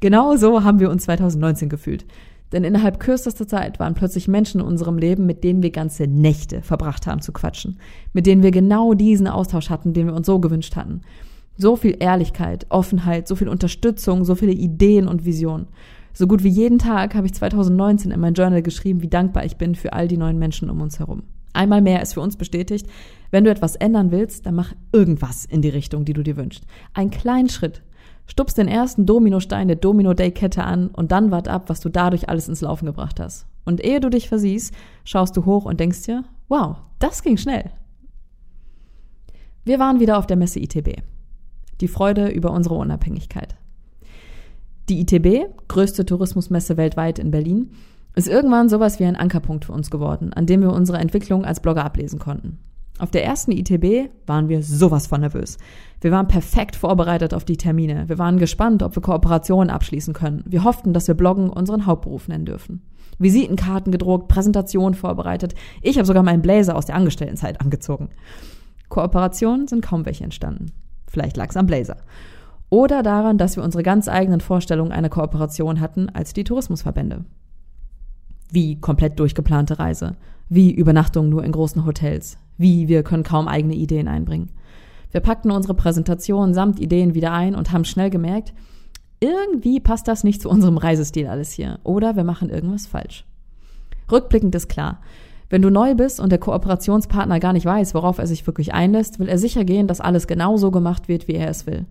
Genau 0.00 0.36
so 0.36 0.64
haben 0.64 0.81
wir 0.81 0.90
uns 0.90 1.04
2019 1.04 1.70
gefühlt. 1.70 2.04
Denn 2.52 2.62
innerhalb 2.62 3.00
kürzester 3.00 3.48
Zeit 3.48 3.81
waren 3.81 3.94
plötzlich 3.94 4.28
Menschen 4.28 4.60
in 4.60 4.66
unserem 4.66 4.98
Leben, 4.98 5.25
mit 5.25 5.44
denen 5.44 5.62
wir 5.62 5.70
ganze 5.70 6.06
Nächte 6.06 6.60
verbracht 6.60 7.06
haben 7.06 7.22
zu 7.22 7.32
quatschen. 7.32 7.78
Mit 8.12 8.26
denen 8.26 8.42
wir 8.42 8.50
genau 8.50 8.92
diesen 8.92 9.28
Austausch 9.28 9.70
hatten, 9.70 9.94
den 9.94 10.08
wir 10.08 10.14
uns 10.14 10.26
so 10.26 10.40
gewünscht 10.40 10.76
hatten. 10.76 11.00
So 11.56 11.77
viel 11.77 11.97
Ehrlichkeit, 12.01 12.67
Offenheit, 12.69 13.29
so 13.29 13.37
viel 13.37 13.49
Unterstützung, 13.49 14.25
so 14.25 14.35
viele 14.35 14.53
Ideen 14.53 15.06
und 15.06 15.25
Visionen. 15.25 15.69
So 16.12 16.27
gut 16.27 16.45
wie 16.45 16.49
jeden 16.49 16.79
Tag 16.79 17.15
habe 17.15 17.27
ich 17.27 17.35
2019 17.35 18.11
in 18.11 18.21
mein 18.21 18.35
Journal 18.35 18.62
geschrieben, 18.62 19.03
wie 19.03 19.09
dankbar 19.09 19.45
ich 19.45 19.56
bin 19.56 19.75
für 19.75 19.93
all 19.93 20.09
die 20.09 20.17
neuen 20.17 20.39
Menschen 20.39 20.71
um 20.71 20.81
uns 20.81 20.99
herum. 20.99 21.25
Einmal 21.53 21.83
mehr 21.83 22.03
ist 22.03 22.15
für 22.15 22.21
uns 22.21 22.37
bestätigt, 22.37 22.87
wenn 23.31 23.45
du 23.45 23.51
etwas 23.51 23.77
ändern 23.77 24.11
willst, 24.11 24.47
dann 24.47 24.56
mach 24.56 24.75
irgendwas 24.93 25.45
in 25.45 25.62
die 25.62 25.69
Richtung, 25.69 26.05
die 26.05 26.12
du 26.12 26.23
dir 26.23 26.37
wünschst. 26.37 26.65
Ein 26.93 27.11
kleinen 27.11 27.49
Schritt. 27.49 27.83
Stupst 28.27 28.59
den 28.59 28.69
ersten 28.69 29.06
Dominostein 29.06 29.69
der 29.69 29.77
Domino-Day-Kette 29.77 30.65
an 30.65 30.89
und 30.89 31.12
dann 31.12 31.31
wart 31.31 31.47
ab, 31.47 31.69
was 31.69 31.81
du 31.81 31.89
dadurch 31.89 32.29
alles 32.29 32.49
ins 32.49 32.62
Laufen 32.62 32.87
gebracht 32.87 33.21
hast. 33.21 33.47
Und 33.65 33.85
ehe 33.85 34.01
du 34.01 34.09
dich 34.09 34.29
versiehst, 34.29 34.75
schaust 35.05 35.37
du 35.37 35.45
hoch 35.45 35.65
und 35.65 35.79
denkst 35.79 36.03
dir, 36.03 36.25
wow, 36.49 36.77
das 36.99 37.23
ging 37.23 37.37
schnell. 37.37 37.71
Wir 39.65 39.79
waren 39.79 40.01
wieder 40.01 40.19
auf 40.19 40.27
der 40.27 40.37
Messe 40.37 40.61
ITB. 40.61 41.03
Die 41.81 41.88
Freude 41.88 42.29
über 42.29 42.50
unsere 42.50 42.75
Unabhängigkeit. 42.76 43.56
Die 44.88 45.00
ITB, 45.00 45.47
größte 45.69 46.05
Tourismusmesse 46.05 46.76
weltweit 46.76 47.19
in 47.19 47.31
Berlin, 47.31 47.71
ist 48.15 48.29
irgendwann 48.29 48.69
sowas 48.69 49.00
wie 49.00 49.05
ein 49.05 49.17
Ankerpunkt 49.17 49.65
für 49.65 49.73
uns 49.73 49.91
geworden, 49.91 50.32
an 50.32 50.47
dem 50.47 50.61
wir 50.61 50.73
unsere 50.73 50.99
Entwicklung 50.99 51.44
als 51.44 51.61
Blogger 51.61 51.85
ablesen 51.85 52.19
konnten. 52.19 52.59
Auf 52.99 53.11
der 53.11 53.25
ersten 53.25 53.50
ITB 53.50 54.11
waren 54.26 54.49
wir 54.49 54.62
sowas 54.62 55.09
von 55.09 55.21
nervös. 55.21 55.59
Wir 56.00 56.12
waren 56.12 56.29
perfekt 56.29 56.76
vorbereitet 56.76 57.35
auf 57.35 57.44
die 57.44 57.56
Termine. 57.56 58.09
Wir 58.09 58.19
waren 58.19 58.38
gespannt, 58.38 58.85
ob 58.85 58.94
wir 58.94 59.03
Kooperationen 59.03 59.69
abschließen 59.69 60.15
können. 60.15 60.44
Wir 60.47 60.62
hofften, 60.62 60.93
dass 60.93 61.09
wir 61.09 61.17
Bloggen 61.17 61.50
unseren 61.50 61.87
Hauptberuf 61.87 62.29
nennen 62.29 62.44
dürfen. 62.44 62.82
Visitenkarten 63.19 63.91
gedruckt, 63.91 64.29
Präsentationen 64.29 64.94
vorbereitet. 64.94 65.55
Ich 65.82 65.97
habe 65.97 66.06
sogar 66.06 66.23
meinen 66.23 66.43
Blazer 66.43 66.77
aus 66.77 66.87
der 66.87 66.94
Angestelltenzeit 66.94 67.61
angezogen. 67.61 68.11
Kooperationen 68.91 69.67
sind 69.67 69.82
kaum 69.82 70.06
welche 70.06 70.22
entstanden. 70.22 70.67
Vielleicht 71.15 71.37
lag 71.37 71.51
es 71.51 71.56
am 71.56 71.67
Blazer 71.67 71.97
oder 72.71 73.05
daran, 73.05 73.39
dass 73.39 73.55
wir 73.55 73.63
unsere 73.63 73.85
ganz 73.85 74.09
eigenen 74.09 74.41
Vorstellungen 74.41 74.91
einer 74.91 75.09
Kooperation 75.09 75.79
hatten 75.79 76.09
als 76.09 76.33
die 76.33 76.43
Tourismusverbände. 76.43 77.25
Wie 78.51 78.81
komplett 78.81 79.21
durchgeplante 79.21 79.79
Reise, 79.79 80.17
wie 80.49 80.73
Übernachtung 80.75 81.29
nur 81.29 81.44
in 81.44 81.53
großen 81.53 81.87
Hotels, 81.87 82.37
wie 82.59 82.89
wir 82.89 83.05
können 83.05 83.23
kaum 83.23 83.47
eigene 83.47 83.75
Ideen 83.75 84.09
einbringen. 84.09 84.51
Wir 85.13 85.21
packten 85.21 85.53
unsere 85.53 85.75
Präsentation 85.75 86.53
samt 86.53 86.81
Ideen 86.81 87.15
wieder 87.15 87.33
ein 87.33 87.55
und 87.55 87.71
haben 87.71 87.85
schnell 87.85 88.11
gemerkt, 88.11 88.53
irgendwie 89.21 89.79
passt 89.79 90.09
das 90.09 90.25
nicht 90.25 90.43
zu 90.43 90.51
unserem 90.51 90.77
Reisestil 90.77 91.29
alles 91.29 91.53
hier 91.53 91.79
oder 91.85 92.17
wir 92.17 92.25
machen 92.25 92.51
irgendwas 92.51 92.89
falsch. 92.89 93.25
Rückblickend 94.11 94.53
ist 94.56 94.69
klar, 94.69 95.01
wenn 95.51 95.63
du 95.63 95.70
neu 95.70 95.94
bist 95.94 96.20
und 96.20 96.31
der 96.31 96.39
Kooperationspartner 96.39 97.41
gar 97.41 97.53
nicht 97.53 97.67
weiß, 97.67 97.94
worauf 97.94 98.19
er 98.19 98.27
sich 98.27 98.46
wirklich 98.46 98.74
einlässt, 98.74 99.19
will 99.19 99.29
er 99.29 99.39
sicher 99.39 99.65
gehen, 99.65 99.86
dass 99.86 100.01
alles 100.01 100.27
genauso 100.27 100.70
gemacht 100.70 101.08
wird, 101.08 101.29
wie 101.29 101.34
er 101.34 101.48
es 101.48 101.67
will. 101.67 101.86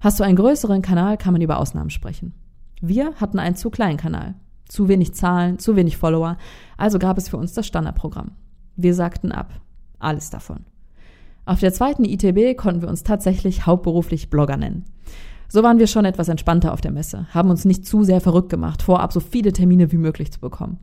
Hast 0.00 0.20
du 0.20 0.24
einen 0.24 0.36
größeren 0.36 0.82
Kanal, 0.82 1.16
kann 1.16 1.32
man 1.32 1.42
über 1.42 1.58
Ausnahmen 1.58 1.90
sprechen. 1.90 2.34
Wir 2.80 3.14
hatten 3.16 3.38
einen 3.38 3.56
zu 3.56 3.70
kleinen 3.70 3.98
Kanal. 3.98 4.34
Zu 4.68 4.88
wenig 4.88 5.14
Zahlen, 5.14 5.58
zu 5.58 5.76
wenig 5.76 5.96
Follower. 5.96 6.36
Also 6.76 6.98
gab 6.98 7.18
es 7.18 7.28
für 7.28 7.36
uns 7.36 7.52
das 7.52 7.66
Standardprogramm. 7.66 8.32
Wir 8.76 8.94
sagten 8.94 9.32
ab. 9.32 9.52
Alles 9.98 10.30
davon. 10.30 10.64
Auf 11.44 11.60
der 11.60 11.72
zweiten 11.72 12.04
ITB 12.04 12.56
konnten 12.56 12.82
wir 12.82 12.88
uns 12.88 13.02
tatsächlich 13.02 13.66
hauptberuflich 13.66 14.30
Blogger 14.30 14.56
nennen. 14.56 14.84
So 15.48 15.64
waren 15.64 15.80
wir 15.80 15.88
schon 15.88 16.04
etwas 16.04 16.28
entspannter 16.28 16.72
auf 16.72 16.80
der 16.80 16.92
Messe, 16.92 17.26
haben 17.34 17.50
uns 17.50 17.64
nicht 17.64 17.84
zu 17.84 18.04
sehr 18.04 18.20
verrückt 18.20 18.50
gemacht, 18.50 18.82
vorab 18.82 19.12
so 19.12 19.18
viele 19.18 19.52
Termine 19.52 19.90
wie 19.90 19.96
möglich 19.96 20.30
zu 20.30 20.38
bekommen. 20.38 20.78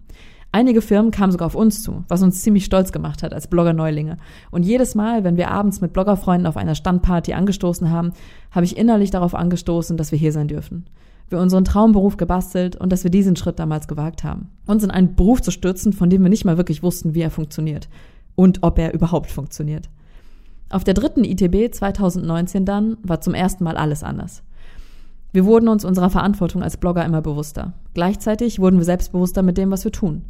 Einige 0.51 0.81
Firmen 0.81 1.11
kamen 1.11 1.31
sogar 1.31 1.45
auf 1.45 1.55
uns 1.55 1.83
zu, 1.83 2.03
was 2.07 2.23
uns 2.23 2.41
ziemlich 2.41 2.65
stolz 2.65 2.91
gemacht 2.91 3.21
hat 3.21 3.33
als 3.33 3.47
Blogger-Neulinge. 3.47 4.17
Und 4.49 4.63
jedes 4.63 4.95
Mal, 4.95 5.23
wenn 5.23 5.37
wir 5.37 5.51
abends 5.51 5.81
mit 5.81 5.93
Bloggerfreunden 5.93 6.47
auf 6.47 6.57
einer 6.57 6.75
Standparty 6.75 7.33
angestoßen 7.33 7.91
haben, 7.91 8.13
habe 8.51 8.65
ich 8.65 8.77
innerlich 8.77 9.11
darauf 9.11 9.35
angestoßen, 9.35 9.97
dass 9.97 10.11
wir 10.11 10.19
hier 10.19 10.31
sein 10.31 10.47
dürfen. 10.47 10.85
Wir 11.29 11.39
unseren 11.39 11.65
Traumberuf 11.65 12.15
gebastelt 12.15 12.77
und 12.77 12.91
dass 12.91 13.03
wir 13.03 13.11
diesen 13.11 13.35
Schritt 13.35 13.59
damals 13.59 13.87
gewagt 13.87 14.23
haben. 14.23 14.49
Uns 14.65 14.83
in 14.83 14.91
einen 14.91 15.15
Beruf 15.15 15.41
zu 15.41 15.51
stürzen, 15.51 15.91
von 15.91 16.09
dem 16.09 16.23
wir 16.23 16.29
nicht 16.29 16.45
mal 16.45 16.57
wirklich 16.57 16.81
wussten, 16.83 17.13
wie 17.13 17.21
er 17.21 17.31
funktioniert. 17.31 17.89
Und 18.35 18.63
ob 18.63 18.79
er 18.79 18.93
überhaupt 18.93 19.29
funktioniert. 19.29 19.89
Auf 20.69 20.83
der 20.83 20.93
dritten 20.93 21.23
ITB 21.23 21.73
2019 21.73 22.65
dann 22.65 22.97
war 23.03 23.19
zum 23.19 23.33
ersten 23.33 23.63
Mal 23.63 23.77
alles 23.77 24.03
anders. 24.03 24.43
Wir 25.38 25.46
wurden 25.46 25.67
uns 25.67 25.86
unserer 25.86 26.10
Verantwortung 26.10 26.63
als 26.63 26.77
Blogger 26.77 27.06
immer 27.06 27.22
bewusster. 27.22 27.74
Gleichzeitig 27.94 28.58
wurden 28.58 28.79
wir 28.79 28.86
selbstbewusster 28.86 29.44
mit 29.44 29.60
dem, 29.60 29.70
was 29.70 29.84
wir 29.84 29.91
tun. 29.91 30.24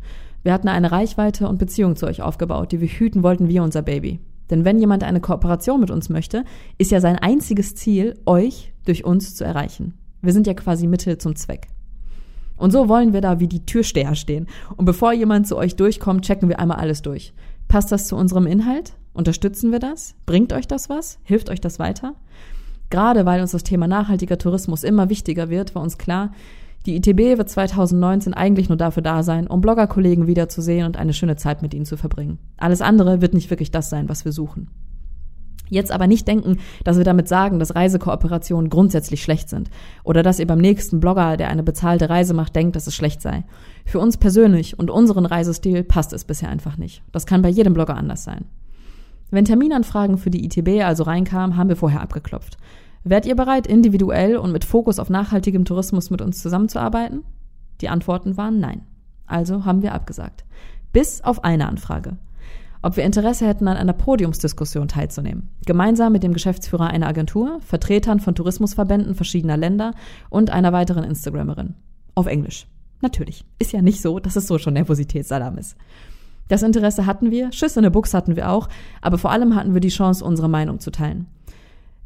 Wir 0.43 0.51
hatten 0.51 0.67
eine 0.67 0.91
Reichweite 0.91 1.47
und 1.47 1.59
Beziehung 1.59 1.95
zu 1.95 2.07
euch 2.07 2.21
aufgebaut, 2.21 2.73
die 2.73 2.81
wir 2.81 2.89
hüten 2.89 3.23
wollten 3.23 3.47
wie 3.47 3.61
unser 3.61 3.83
Baby. 3.83 4.19
Denn 4.49 4.65
wenn 4.65 4.79
jemand 4.79 5.05
eine 5.05 5.21
Kooperation 5.21 5.79
mit 5.79 5.91
uns 5.91 6.09
möchte, 6.09 6.43
ist 6.77 6.91
ja 6.91 6.99
sein 6.99 7.15
einziges 7.15 7.73
Ziel, 7.73 8.19
euch 8.25 8.73
durch 8.83 9.05
uns 9.05 9.33
zu 9.33 9.45
erreichen. 9.45 9.93
Wir 10.21 10.33
sind 10.33 10.45
ja 10.45 10.53
quasi 10.53 10.87
Mittel 10.87 11.17
zum 11.17 11.37
Zweck. 11.37 11.69
Und 12.57 12.71
so 12.71 12.89
wollen 12.89 13.13
wir 13.13 13.21
da 13.21 13.39
wie 13.39 13.47
die 13.47 13.65
Türsteher 13.65 14.13
stehen. 14.13 14.47
Und 14.75 14.83
bevor 14.83 15.13
jemand 15.13 15.47
zu 15.47 15.55
euch 15.55 15.77
durchkommt, 15.77 16.25
checken 16.25 16.49
wir 16.49 16.59
einmal 16.59 16.79
alles 16.79 17.01
durch. 17.01 17.33
Passt 17.69 17.93
das 17.93 18.07
zu 18.07 18.17
unserem 18.17 18.45
Inhalt? 18.45 18.91
Unterstützen 19.13 19.71
wir 19.71 19.79
das? 19.79 20.15
Bringt 20.25 20.51
euch 20.51 20.67
das 20.67 20.89
was? 20.89 21.17
Hilft 21.23 21.49
euch 21.49 21.61
das 21.61 21.79
weiter? 21.79 22.15
Gerade 22.89 23.25
weil 23.25 23.41
uns 23.41 23.51
das 23.51 23.63
Thema 23.63 23.87
nachhaltiger 23.87 24.37
Tourismus 24.37 24.83
immer 24.83 25.09
wichtiger 25.09 25.49
wird, 25.49 25.75
war 25.75 25.81
uns 25.81 25.97
klar, 25.97 26.31
die 26.85 26.95
ITB 26.95 27.37
wird 27.37 27.49
2019 27.49 28.33
eigentlich 28.33 28.69
nur 28.69 28.77
dafür 28.77 29.03
da 29.03 29.21
sein, 29.21 29.47
um 29.47 29.59
Bloggerkollegen 29.59 30.25
wiederzusehen 30.25 30.85
und 30.85 30.95
eine 30.95 31.13
schöne 31.13 31.35
Zeit 31.35 31.61
mit 31.61 31.73
ihnen 31.73 31.85
zu 31.85 31.97
verbringen. 31.97 32.39
Alles 32.55 32.81
andere 32.81 33.21
wird 33.21 33.33
nicht 33.33 33.49
wirklich 33.49 33.71
das 33.71 33.89
sein, 33.89 34.07
was 34.07 34.23
wir 34.23 34.31
suchen. 34.31 34.69
Jetzt 35.69 35.91
aber 35.91 36.07
nicht 36.07 36.27
denken, 36.29 36.59
dass 36.85 36.97
wir 36.97 37.03
damit 37.03 37.27
sagen, 37.27 37.59
dass 37.59 37.75
Reisekooperationen 37.75 38.69
grundsätzlich 38.69 39.21
schlecht 39.21 39.49
sind 39.49 39.69
oder 40.05 40.23
dass 40.23 40.39
ihr 40.39 40.47
beim 40.47 40.59
nächsten 40.59 41.01
Blogger, 41.01 41.35
der 41.35 41.49
eine 41.49 41.63
bezahlte 41.63 42.09
Reise 42.09 42.33
macht, 42.33 42.55
denkt, 42.55 42.77
dass 42.77 42.87
es 42.87 42.95
schlecht 42.95 43.21
sei. 43.21 43.43
Für 43.85 43.99
uns 43.99 44.15
persönlich 44.15 44.79
und 44.79 44.89
unseren 44.89 45.25
Reisestil 45.25 45.83
passt 45.83 46.13
es 46.13 46.23
bisher 46.23 46.47
einfach 46.47 46.77
nicht. 46.77 47.03
Das 47.11 47.25
kann 47.25 47.41
bei 47.41 47.49
jedem 47.49 47.73
Blogger 47.73 47.97
anders 47.97 48.23
sein. 48.23 48.45
Wenn 49.29 49.45
Terminanfragen 49.45 50.17
für 50.17 50.29
die 50.29 50.45
ITB 50.45 50.83
also 50.83 51.03
reinkamen, 51.03 51.57
haben 51.57 51.69
wir 51.69 51.75
vorher 51.75 52.01
abgeklopft. 52.01 52.57
Wärt 53.03 53.25
ihr 53.25 53.35
bereit, 53.35 53.67
individuell 53.67 54.37
und 54.37 54.51
mit 54.51 54.65
Fokus 54.65 54.99
auf 54.99 55.09
nachhaltigem 55.09 55.65
Tourismus 55.65 56.09
mit 56.09 56.21
uns 56.21 56.41
zusammenzuarbeiten? 56.41 57.23
Die 57.81 57.89
Antworten 57.89 58.37
waren 58.37 58.59
nein. 58.59 58.81
Also 59.25 59.65
haben 59.65 59.81
wir 59.81 59.93
abgesagt. 59.93 60.45
Bis 60.93 61.21
auf 61.21 61.43
eine 61.43 61.67
Anfrage. 61.67 62.17
Ob 62.81 62.95
wir 62.95 63.03
Interesse 63.03 63.47
hätten, 63.47 63.67
an 63.67 63.77
einer 63.77 63.93
Podiumsdiskussion 63.93 64.87
teilzunehmen. 64.87 65.49
Gemeinsam 65.65 66.13
mit 66.13 66.23
dem 66.23 66.33
Geschäftsführer 66.33 66.87
einer 66.87 67.07
Agentur, 67.07 67.59
Vertretern 67.61 68.19
von 68.19 68.35
Tourismusverbänden 68.35 69.15
verschiedener 69.15 69.57
Länder 69.57 69.93
und 70.29 70.51
einer 70.51 70.73
weiteren 70.73 71.03
Instagrammerin. 71.03 71.75
Auf 72.15 72.27
Englisch. 72.27 72.67
Natürlich. 73.01 73.45
Ist 73.59 73.73
ja 73.73 73.81
nicht 73.81 74.01
so, 74.01 74.19
dass 74.19 74.35
es 74.35 74.47
so 74.47 74.57
schon 74.57 74.73
Nervositätsalarm 74.73 75.57
ist. 75.57 75.75
Das 76.47 76.63
Interesse 76.63 77.05
hatten 77.05 77.31
wir, 77.31 77.51
Schüsse 77.51 77.79
in 77.79 77.83
der 77.83 77.89
Buchs 77.89 78.13
hatten 78.13 78.35
wir 78.35 78.49
auch, 78.49 78.69
aber 79.01 79.17
vor 79.17 79.31
allem 79.31 79.55
hatten 79.55 79.73
wir 79.73 79.81
die 79.81 79.89
Chance, 79.89 80.23
unsere 80.23 80.49
Meinung 80.49 80.79
zu 80.79 80.91
teilen. 80.91 81.27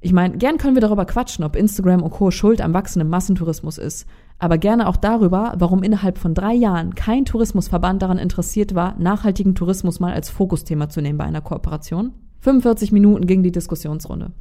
Ich 0.04 0.14
meine, 0.14 0.38
gern 0.38 0.58
können 0.58 0.76
wir 0.76 0.82
darüber 0.82 1.06
quatschen, 1.06 1.46
ob 1.46 1.56
Instagram 1.56 2.02
und 2.02 2.10
Co. 2.10 2.32
schuld 2.32 2.60
am 2.60 2.74
wachsenden 2.74 3.10
Massentourismus 3.10 3.78
ist. 3.78 4.08
Aber 4.40 4.58
gerne 4.58 4.88
auch 4.88 4.98
darüber, 4.98 5.54
warum 5.58 5.84
innerhalb 5.84 6.18
von 6.18 6.34
drei 6.34 6.54
Jahren 6.54 6.96
kein 6.96 7.26
Tourismusverband 7.26 8.02
daran 8.02 8.18
interessiert 8.18 8.74
war, 8.74 8.96
nachhaltigen 8.98 9.54
Tourismus 9.54 10.00
mal 10.00 10.14
als 10.14 10.32
Fokusthema 10.32 10.90
zu 10.90 11.02
nehmen 11.02 11.20
bei 11.20 11.26
einer 11.26 11.42
Kooperation. 11.42 12.14
45 12.40 12.92
Minuten 12.92 13.28
ging 13.28 13.44
die 13.44 13.52
Diskussionsrunde. 13.52 14.32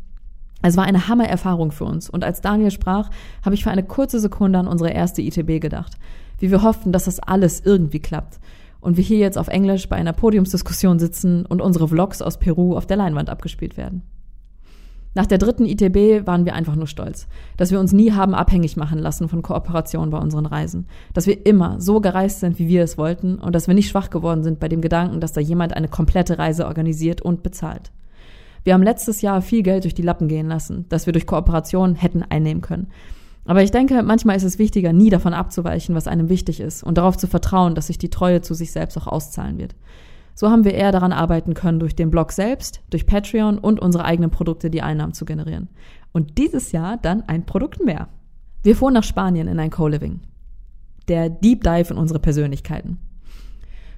Es 0.62 0.78
war 0.78 0.84
eine 0.84 1.08
Hammererfahrung 1.08 1.72
für 1.72 1.84
uns 1.84 2.08
und 2.08 2.24
als 2.24 2.40
Daniel 2.40 2.70
sprach, 2.70 3.10
habe 3.44 3.54
ich 3.54 3.64
für 3.64 3.70
eine 3.70 3.82
kurze 3.82 4.20
Sekunde 4.20 4.58
an 4.58 4.68
unsere 4.68 4.90
erste 4.90 5.20
ITB 5.20 5.60
gedacht. 5.60 5.98
Wie 6.38 6.50
wir 6.50 6.62
hofften, 6.62 6.92
dass 6.92 7.04
das 7.04 7.20
alles 7.20 7.60
irgendwie 7.60 8.00
klappt. 8.00 8.40
Und 8.80 8.96
wir 8.96 9.04
hier 9.04 9.18
jetzt 9.18 9.38
auf 9.38 9.48
Englisch 9.48 9.88
bei 9.88 9.96
einer 9.96 10.12
Podiumsdiskussion 10.12 10.98
sitzen 10.98 11.44
und 11.46 11.60
unsere 11.60 11.88
Vlogs 11.88 12.22
aus 12.22 12.38
Peru 12.38 12.76
auf 12.76 12.86
der 12.86 12.96
Leinwand 12.96 13.28
abgespielt 13.28 13.76
werden. 13.76 14.02
Nach 15.12 15.26
der 15.26 15.38
dritten 15.38 15.66
ITB 15.66 16.24
waren 16.24 16.44
wir 16.44 16.54
einfach 16.54 16.76
nur 16.76 16.86
stolz, 16.86 17.26
dass 17.56 17.72
wir 17.72 17.80
uns 17.80 17.92
nie 17.92 18.12
haben 18.12 18.32
abhängig 18.32 18.76
machen 18.76 19.00
lassen 19.00 19.28
von 19.28 19.42
Kooperationen 19.42 20.10
bei 20.10 20.18
unseren 20.18 20.46
Reisen, 20.46 20.86
dass 21.14 21.26
wir 21.26 21.46
immer 21.46 21.80
so 21.80 22.00
gereist 22.00 22.38
sind, 22.38 22.60
wie 22.60 22.68
wir 22.68 22.84
es 22.84 22.96
wollten 22.96 23.34
und 23.34 23.52
dass 23.52 23.66
wir 23.66 23.74
nicht 23.74 23.88
schwach 23.88 24.10
geworden 24.10 24.44
sind 24.44 24.60
bei 24.60 24.68
dem 24.68 24.80
Gedanken, 24.80 25.20
dass 25.20 25.32
da 25.32 25.40
jemand 25.40 25.74
eine 25.74 25.88
komplette 25.88 26.38
Reise 26.38 26.66
organisiert 26.66 27.22
und 27.22 27.42
bezahlt. 27.42 27.90
Wir 28.62 28.74
haben 28.74 28.84
letztes 28.84 29.20
Jahr 29.20 29.42
viel 29.42 29.62
Geld 29.64 29.82
durch 29.82 29.94
die 29.94 30.02
Lappen 30.02 30.28
gehen 30.28 30.46
lassen, 30.46 30.84
das 30.90 31.06
wir 31.06 31.12
durch 31.12 31.26
Kooperationen 31.26 31.96
hätten 31.96 32.22
einnehmen 32.22 32.62
können. 32.62 32.88
Aber 33.44 33.62
ich 33.62 33.70
denke, 33.70 34.02
manchmal 34.02 34.36
ist 34.36 34.44
es 34.44 34.58
wichtiger, 34.58 34.92
nie 34.92 35.10
davon 35.10 35.34
abzuweichen, 35.34 35.94
was 35.94 36.06
einem 36.06 36.28
wichtig 36.28 36.60
ist 36.60 36.82
und 36.82 36.98
darauf 36.98 37.16
zu 37.16 37.26
vertrauen, 37.26 37.74
dass 37.74 37.86
sich 37.86 37.98
die 37.98 38.10
Treue 38.10 38.42
zu 38.42 38.54
sich 38.54 38.72
selbst 38.72 38.96
auch 38.98 39.06
auszahlen 39.06 39.58
wird. 39.58 39.74
So 40.34 40.50
haben 40.50 40.64
wir 40.64 40.74
eher 40.74 40.92
daran 40.92 41.12
arbeiten 41.12 41.54
können, 41.54 41.80
durch 41.80 41.94
den 41.94 42.10
Blog 42.10 42.32
selbst, 42.32 42.80
durch 42.90 43.06
Patreon 43.06 43.58
und 43.58 43.80
unsere 43.80 44.04
eigenen 44.04 44.30
Produkte 44.30 44.70
die 44.70 44.82
Einnahmen 44.82 45.12
zu 45.12 45.24
generieren. 45.24 45.68
Und 46.12 46.38
dieses 46.38 46.72
Jahr 46.72 46.96
dann 46.96 47.22
ein 47.28 47.46
Produkt 47.46 47.84
mehr. 47.84 48.08
Wir 48.62 48.76
fuhren 48.76 48.94
nach 48.94 49.04
Spanien 49.04 49.48
in 49.48 49.58
ein 49.58 49.70
Co-Living. 49.70 50.20
Der 51.08 51.28
Deep 51.28 51.62
Dive 51.62 51.92
in 51.92 51.98
unsere 51.98 52.20
Persönlichkeiten. 52.20 52.98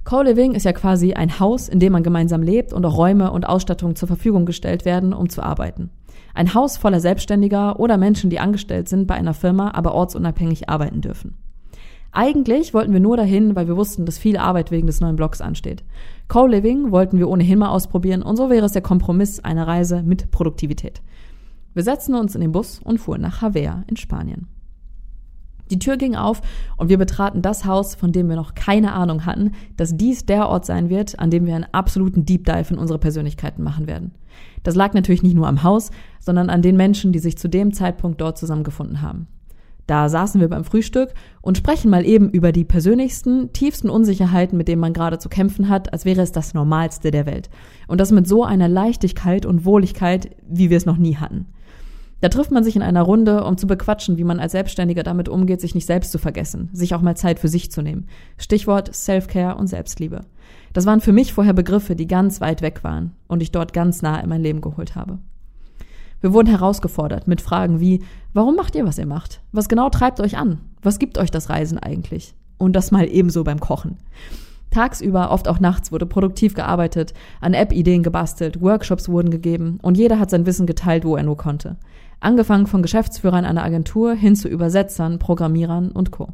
Co-Living 0.04 0.54
ist 0.54 0.64
ja 0.64 0.72
quasi 0.72 1.14
ein 1.14 1.38
Haus, 1.38 1.68
in 1.68 1.78
dem 1.78 1.92
man 1.92 2.02
gemeinsam 2.02 2.42
lebt 2.42 2.72
und 2.72 2.84
auch 2.84 2.96
Räume 2.96 3.30
und 3.30 3.46
Ausstattung 3.46 3.94
zur 3.94 4.08
Verfügung 4.08 4.46
gestellt 4.46 4.84
werden, 4.84 5.12
um 5.12 5.28
zu 5.28 5.42
arbeiten. 5.42 5.90
Ein 6.34 6.54
Haus 6.54 6.76
voller 6.76 7.00
Selbstständiger 7.00 7.78
oder 7.78 7.96
Menschen, 7.96 8.30
die 8.30 8.40
angestellt 8.40 8.88
sind 8.88 9.06
bei 9.06 9.14
einer 9.14 9.34
Firma, 9.34 9.72
aber 9.74 9.94
ortsunabhängig 9.94 10.68
arbeiten 10.68 11.00
dürfen. 11.00 11.36
Eigentlich 12.14 12.74
wollten 12.74 12.92
wir 12.92 13.00
nur 13.00 13.16
dahin, 13.16 13.56
weil 13.56 13.68
wir 13.68 13.76
wussten, 13.76 14.04
dass 14.04 14.18
viel 14.18 14.36
Arbeit 14.36 14.70
wegen 14.70 14.86
des 14.86 15.00
neuen 15.00 15.16
Blogs 15.16 15.40
ansteht. 15.40 15.82
Co-Living 16.28 16.90
wollten 16.90 17.18
wir 17.18 17.28
ohnehin 17.28 17.58
mal 17.58 17.70
ausprobieren 17.70 18.22
und 18.22 18.36
so 18.36 18.50
wäre 18.50 18.66
es 18.66 18.72
der 18.72 18.82
Kompromiss 18.82 19.40
einer 19.40 19.66
Reise 19.66 20.02
mit 20.02 20.30
Produktivität. 20.30 21.00
Wir 21.72 21.82
setzten 21.82 22.14
uns 22.14 22.34
in 22.34 22.42
den 22.42 22.52
Bus 22.52 22.80
und 22.84 22.98
fuhren 22.98 23.22
nach 23.22 23.40
Havea 23.40 23.84
in 23.86 23.96
Spanien. 23.96 24.46
Die 25.70 25.78
Tür 25.78 25.96
ging 25.96 26.14
auf 26.14 26.42
und 26.76 26.90
wir 26.90 26.98
betraten 26.98 27.40
das 27.40 27.64
Haus, 27.64 27.94
von 27.94 28.12
dem 28.12 28.28
wir 28.28 28.36
noch 28.36 28.54
keine 28.54 28.92
Ahnung 28.92 29.24
hatten, 29.24 29.52
dass 29.78 29.96
dies 29.96 30.26
der 30.26 30.50
Ort 30.50 30.66
sein 30.66 30.90
wird, 30.90 31.18
an 31.18 31.30
dem 31.30 31.46
wir 31.46 31.54
einen 31.54 31.72
absoluten 31.72 32.26
Deep 32.26 32.44
Dive 32.44 32.74
in 32.74 32.78
unsere 32.78 32.98
Persönlichkeiten 32.98 33.62
machen 33.62 33.86
werden. 33.86 34.12
Das 34.62 34.74
lag 34.74 34.94
natürlich 34.94 35.22
nicht 35.22 35.34
nur 35.34 35.48
am 35.48 35.62
Haus, 35.62 35.90
sondern 36.20 36.50
an 36.50 36.62
den 36.62 36.76
Menschen, 36.76 37.12
die 37.12 37.18
sich 37.18 37.36
zu 37.36 37.48
dem 37.48 37.72
Zeitpunkt 37.72 38.20
dort 38.20 38.38
zusammengefunden 38.38 39.02
haben. 39.02 39.26
Da 39.86 40.08
saßen 40.08 40.40
wir 40.40 40.48
beim 40.48 40.64
Frühstück 40.64 41.12
und 41.40 41.58
sprechen 41.58 41.90
mal 41.90 42.06
eben 42.06 42.30
über 42.30 42.52
die 42.52 42.64
persönlichsten, 42.64 43.52
tiefsten 43.52 43.90
Unsicherheiten, 43.90 44.56
mit 44.56 44.68
denen 44.68 44.80
man 44.80 44.92
gerade 44.92 45.18
zu 45.18 45.28
kämpfen 45.28 45.68
hat, 45.68 45.92
als 45.92 46.04
wäre 46.04 46.22
es 46.22 46.30
das 46.30 46.54
Normalste 46.54 47.10
der 47.10 47.26
Welt. 47.26 47.50
Und 47.88 48.00
das 48.00 48.12
mit 48.12 48.28
so 48.28 48.44
einer 48.44 48.68
Leichtigkeit 48.68 49.44
und 49.44 49.64
Wohligkeit, 49.64 50.36
wie 50.48 50.70
wir 50.70 50.76
es 50.76 50.86
noch 50.86 50.98
nie 50.98 51.16
hatten. 51.16 51.46
Da 52.20 52.28
trifft 52.28 52.52
man 52.52 52.62
sich 52.62 52.76
in 52.76 52.82
einer 52.82 53.02
Runde, 53.02 53.42
um 53.42 53.56
zu 53.56 53.66
bequatschen, 53.66 54.16
wie 54.16 54.24
man 54.24 54.38
als 54.38 54.52
Selbstständiger 54.52 55.02
damit 55.02 55.28
umgeht, 55.28 55.60
sich 55.60 55.74
nicht 55.74 55.86
selbst 55.86 56.12
zu 56.12 56.18
vergessen, 56.18 56.70
sich 56.72 56.94
auch 56.94 57.02
mal 57.02 57.16
Zeit 57.16 57.40
für 57.40 57.48
sich 57.48 57.72
zu 57.72 57.82
nehmen. 57.82 58.06
Stichwort 58.38 58.94
Self-Care 58.94 59.56
und 59.56 59.66
Selbstliebe. 59.66 60.20
Das 60.72 60.86
waren 60.86 61.00
für 61.00 61.12
mich 61.12 61.32
vorher 61.32 61.52
Begriffe, 61.52 61.96
die 61.96 62.06
ganz 62.06 62.40
weit 62.40 62.62
weg 62.62 62.84
waren 62.84 63.12
und 63.28 63.42
ich 63.42 63.52
dort 63.52 63.72
ganz 63.72 64.02
nah 64.02 64.18
in 64.20 64.28
mein 64.28 64.42
Leben 64.42 64.60
geholt 64.60 64.94
habe. 64.94 65.18
Wir 66.20 66.32
wurden 66.32 66.48
herausgefordert 66.48 67.26
mit 67.26 67.40
Fragen 67.40 67.80
wie, 67.80 68.02
warum 68.32 68.54
macht 68.54 68.76
ihr, 68.76 68.86
was 68.86 68.98
ihr 68.98 69.06
macht? 69.06 69.40
Was 69.50 69.68
genau 69.68 69.90
treibt 69.90 70.20
euch 70.20 70.36
an? 70.36 70.60
Was 70.80 70.98
gibt 70.98 71.18
euch 71.18 71.30
das 71.30 71.50
Reisen 71.50 71.78
eigentlich? 71.78 72.34
Und 72.58 72.74
das 72.74 72.92
mal 72.92 73.08
ebenso 73.08 73.42
beim 73.42 73.58
Kochen. 73.58 73.98
Tagsüber, 74.70 75.30
oft 75.30 75.48
auch 75.48 75.60
nachts, 75.60 75.92
wurde 75.92 76.06
produktiv 76.06 76.54
gearbeitet, 76.54 77.12
an 77.40 77.54
App-Ideen 77.54 78.02
gebastelt, 78.02 78.60
Workshops 78.62 79.08
wurden 79.08 79.30
gegeben 79.30 79.78
und 79.82 79.98
jeder 79.98 80.18
hat 80.18 80.30
sein 80.30 80.46
Wissen 80.46 80.66
geteilt, 80.66 81.04
wo 81.04 81.16
er 81.16 81.24
nur 81.24 81.36
konnte. 81.36 81.76
Angefangen 82.20 82.66
von 82.66 82.82
Geschäftsführern 82.82 83.44
einer 83.44 83.64
Agentur 83.64 84.14
hin 84.14 84.36
zu 84.36 84.48
Übersetzern, 84.48 85.18
Programmierern 85.18 85.90
und 85.90 86.12
Co. 86.12 86.28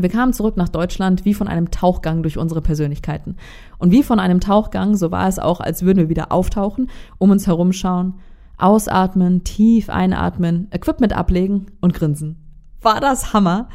Wir 0.00 0.08
kamen 0.08 0.32
zurück 0.32 0.56
nach 0.56 0.68
Deutschland 0.68 1.24
wie 1.24 1.34
von 1.34 1.48
einem 1.48 1.72
Tauchgang 1.72 2.22
durch 2.22 2.38
unsere 2.38 2.62
Persönlichkeiten. 2.62 3.34
Und 3.78 3.90
wie 3.90 4.04
von 4.04 4.20
einem 4.20 4.38
Tauchgang, 4.38 4.94
so 4.94 5.10
war 5.10 5.26
es 5.26 5.40
auch, 5.40 5.58
als 5.58 5.82
würden 5.82 5.98
wir 5.98 6.08
wieder 6.08 6.30
auftauchen, 6.30 6.88
um 7.18 7.32
uns 7.32 7.48
herumschauen, 7.48 8.14
ausatmen, 8.58 9.42
tief 9.42 9.90
einatmen, 9.90 10.68
Equipment 10.70 11.12
ablegen 11.12 11.66
und 11.80 11.94
grinsen. 11.94 12.36
War 12.80 13.00
das 13.00 13.32
Hammer? 13.32 13.68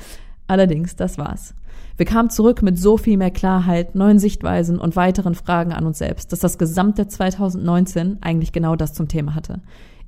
Allerdings, 0.47 0.95
das 0.95 1.17
war's. 1.17 1.55
Wir 1.97 2.05
kamen 2.05 2.29
zurück 2.29 2.61
mit 2.61 2.79
so 2.79 2.95
viel 2.95 3.17
mehr 3.17 3.31
Klarheit, 3.31 3.93
neuen 3.93 4.17
Sichtweisen 4.17 4.79
und 4.79 4.95
weiteren 4.95 5.35
Fragen 5.35 5.73
an 5.73 5.85
uns 5.85 5.97
selbst, 5.97 6.31
dass 6.31 6.39
das 6.39 6.57
gesamte 6.57 7.05
2019 7.05 8.19
eigentlich 8.21 8.53
genau 8.53 8.77
das 8.77 8.93
zum 8.93 9.09
Thema 9.09 9.35
hatte. 9.35 9.59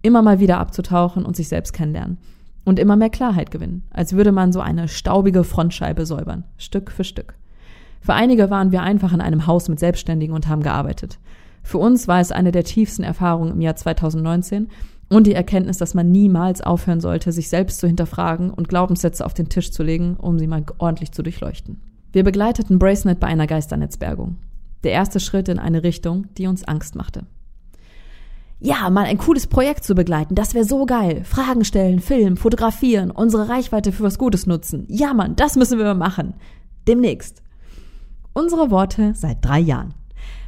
Immer 0.02 0.22
mal 0.22 0.40
wieder 0.40 0.60
abzutauchen 0.60 1.26
und 1.26 1.36
sich 1.36 1.50
selbst 1.50 1.74
kennenlernen 1.74 2.20
und 2.66 2.80
immer 2.80 2.98
mehr 2.98 3.10
Klarheit 3.10 3.52
gewinnen, 3.52 3.84
als 3.92 4.14
würde 4.14 4.32
man 4.32 4.52
so 4.52 4.60
eine 4.60 4.88
staubige 4.88 5.44
Frontscheibe 5.44 6.06
säubern, 6.06 6.44
Stück 6.58 6.92
für 6.92 7.04
Stück. 7.04 7.36
Für 8.02 8.14
einige 8.14 8.50
waren 8.50 8.72
wir 8.72 8.82
einfach 8.82 9.14
in 9.14 9.22
einem 9.22 9.48
Haus 9.48 9.70
mit 9.70 9.80
Selbstständigen 9.80 10.36
und 10.36 10.48
haben 10.48 10.64
gearbeitet. 10.64 11.20
Für 11.64 11.78
uns 11.78 12.08
war 12.08 12.20
es 12.20 12.32
eine 12.32 12.52
der 12.52 12.64
tiefsten 12.64 13.04
Erfahrungen 13.04 13.54
im 13.54 13.62
Jahr 13.62 13.76
2019 13.76 14.68
und 15.10 15.28
die 15.28 15.34
Erkenntnis, 15.34 15.78
dass 15.78 15.94
man 15.94 16.12
niemals 16.12 16.62
aufhören 16.62 17.00
sollte, 17.00 17.32
sich 17.32 17.50
selbst 17.50 17.80
zu 17.80 17.88
hinterfragen 17.88 18.50
und 18.50 18.70
Glaubenssätze 18.70 19.26
auf 19.26 19.34
den 19.34 19.50
Tisch 19.50 19.72
zu 19.72 19.84
legen, 19.84 20.18
um 20.18 20.38
sie 20.38 20.48
mal 20.48 20.64
ordentlich 20.78 21.12
zu 21.12 21.24
durchleuchten. 21.24 21.82
Wir 22.12 22.24
begleiteten 22.24 22.80
Bracenet 22.80 23.20
bei 23.20 23.28
einer 23.28 23.48
Geisternetzbergung. 23.48 24.38
Der 24.84 24.92
erste 24.92 25.20
Schritt 25.20 25.50
in 25.50 25.60
eine 25.60 25.84
Richtung, 25.84 26.28
die 26.38 26.48
uns 26.48 26.64
Angst 26.64 26.96
machte 26.96 27.26
ja, 28.60 28.90
mal 28.90 29.06
ein 29.06 29.18
cooles 29.18 29.48
Projekt 29.48 29.84
zu 29.84 29.96
begleiten, 29.96 30.36
das 30.36 30.54
wäre 30.54 30.66
so 30.66 30.86
geil. 30.86 31.24
Fragen 31.24 31.66
stellen, 31.66 32.00
filmen, 32.00 32.38
fotografieren, 32.38 33.12
unsere 33.12 33.50
Reichweite 33.50 33.92
für 33.92 34.04
was 34.04 34.18
Gutes 34.18 34.48
nutzen. 34.48 34.86
Ja, 34.88 35.14
Mann, 35.14 35.36
das 35.36 35.56
müssen 35.56 35.78
wir 35.78 35.94
machen. 35.94 36.36
Demnächst. 36.88 37.42
Unsere 38.34 38.72
Worte 38.72 39.14
seit 39.16 39.44
drei 39.44 39.60
Jahren. 39.60 39.94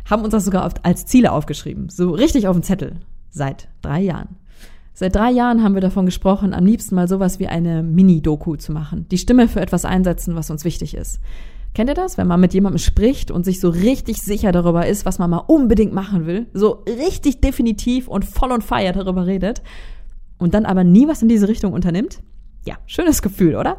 Haben 0.09 0.23
uns 0.23 0.31
das 0.31 0.45
sogar 0.45 0.65
oft 0.65 0.85
als 0.85 1.05
Ziele 1.05 1.31
aufgeschrieben. 1.31 1.89
So 1.89 2.11
richtig 2.11 2.47
auf 2.47 2.55
dem 2.55 2.63
Zettel. 2.63 2.97
Seit 3.29 3.67
drei 3.81 4.01
Jahren. 4.01 4.37
Seit 4.93 5.15
drei 5.15 5.29
Jahren 5.29 5.61
haben 5.61 5.75
wir 5.75 5.81
davon 5.81 6.05
gesprochen, 6.05 6.53
am 6.53 6.65
liebsten 6.65 6.95
mal 6.95 7.07
sowas 7.07 7.39
wie 7.39 7.47
eine 7.47 7.83
Mini-Doku 7.83 8.55
zu 8.55 8.71
machen. 8.71 9.05
Die 9.09 9.19
Stimme 9.19 9.47
für 9.47 9.61
etwas 9.61 9.85
einsetzen, 9.85 10.35
was 10.35 10.49
uns 10.49 10.63
wichtig 10.63 10.95
ist. 10.95 11.19
Kennt 11.77 11.91
ihr 11.91 11.93
das, 11.93 12.17
wenn 12.17 12.25
man 12.25 12.39
mit 12.39 12.55
jemandem 12.55 12.79
spricht 12.79 13.29
und 13.29 13.45
sich 13.45 13.59
so 13.59 13.69
richtig 13.69 14.19
sicher 14.23 14.51
darüber 14.51 14.87
ist, 14.87 15.05
was 15.05 15.19
man 15.19 15.29
mal 15.29 15.43
unbedingt 15.45 15.93
machen 15.93 16.25
will, 16.25 16.47
so 16.51 16.83
richtig 16.87 17.39
definitiv 17.39 18.07
und 18.07 18.25
voll 18.25 18.51
on 18.51 18.63
fire 18.63 18.93
darüber 18.93 19.27
redet 19.27 19.61
und 20.39 20.55
dann 20.55 20.65
aber 20.65 20.83
nie 20.83 21.07
was 21.07 21.21
in 21.21 21.29
diese 21.29 21.47
Richtung 21.47 21.73
unternimmt? 21.73 22.23
Ja, 22.65 22.77
schönes 22.87 23.21
Gefühl, 23.21 23.55
oder? 23.55 23.77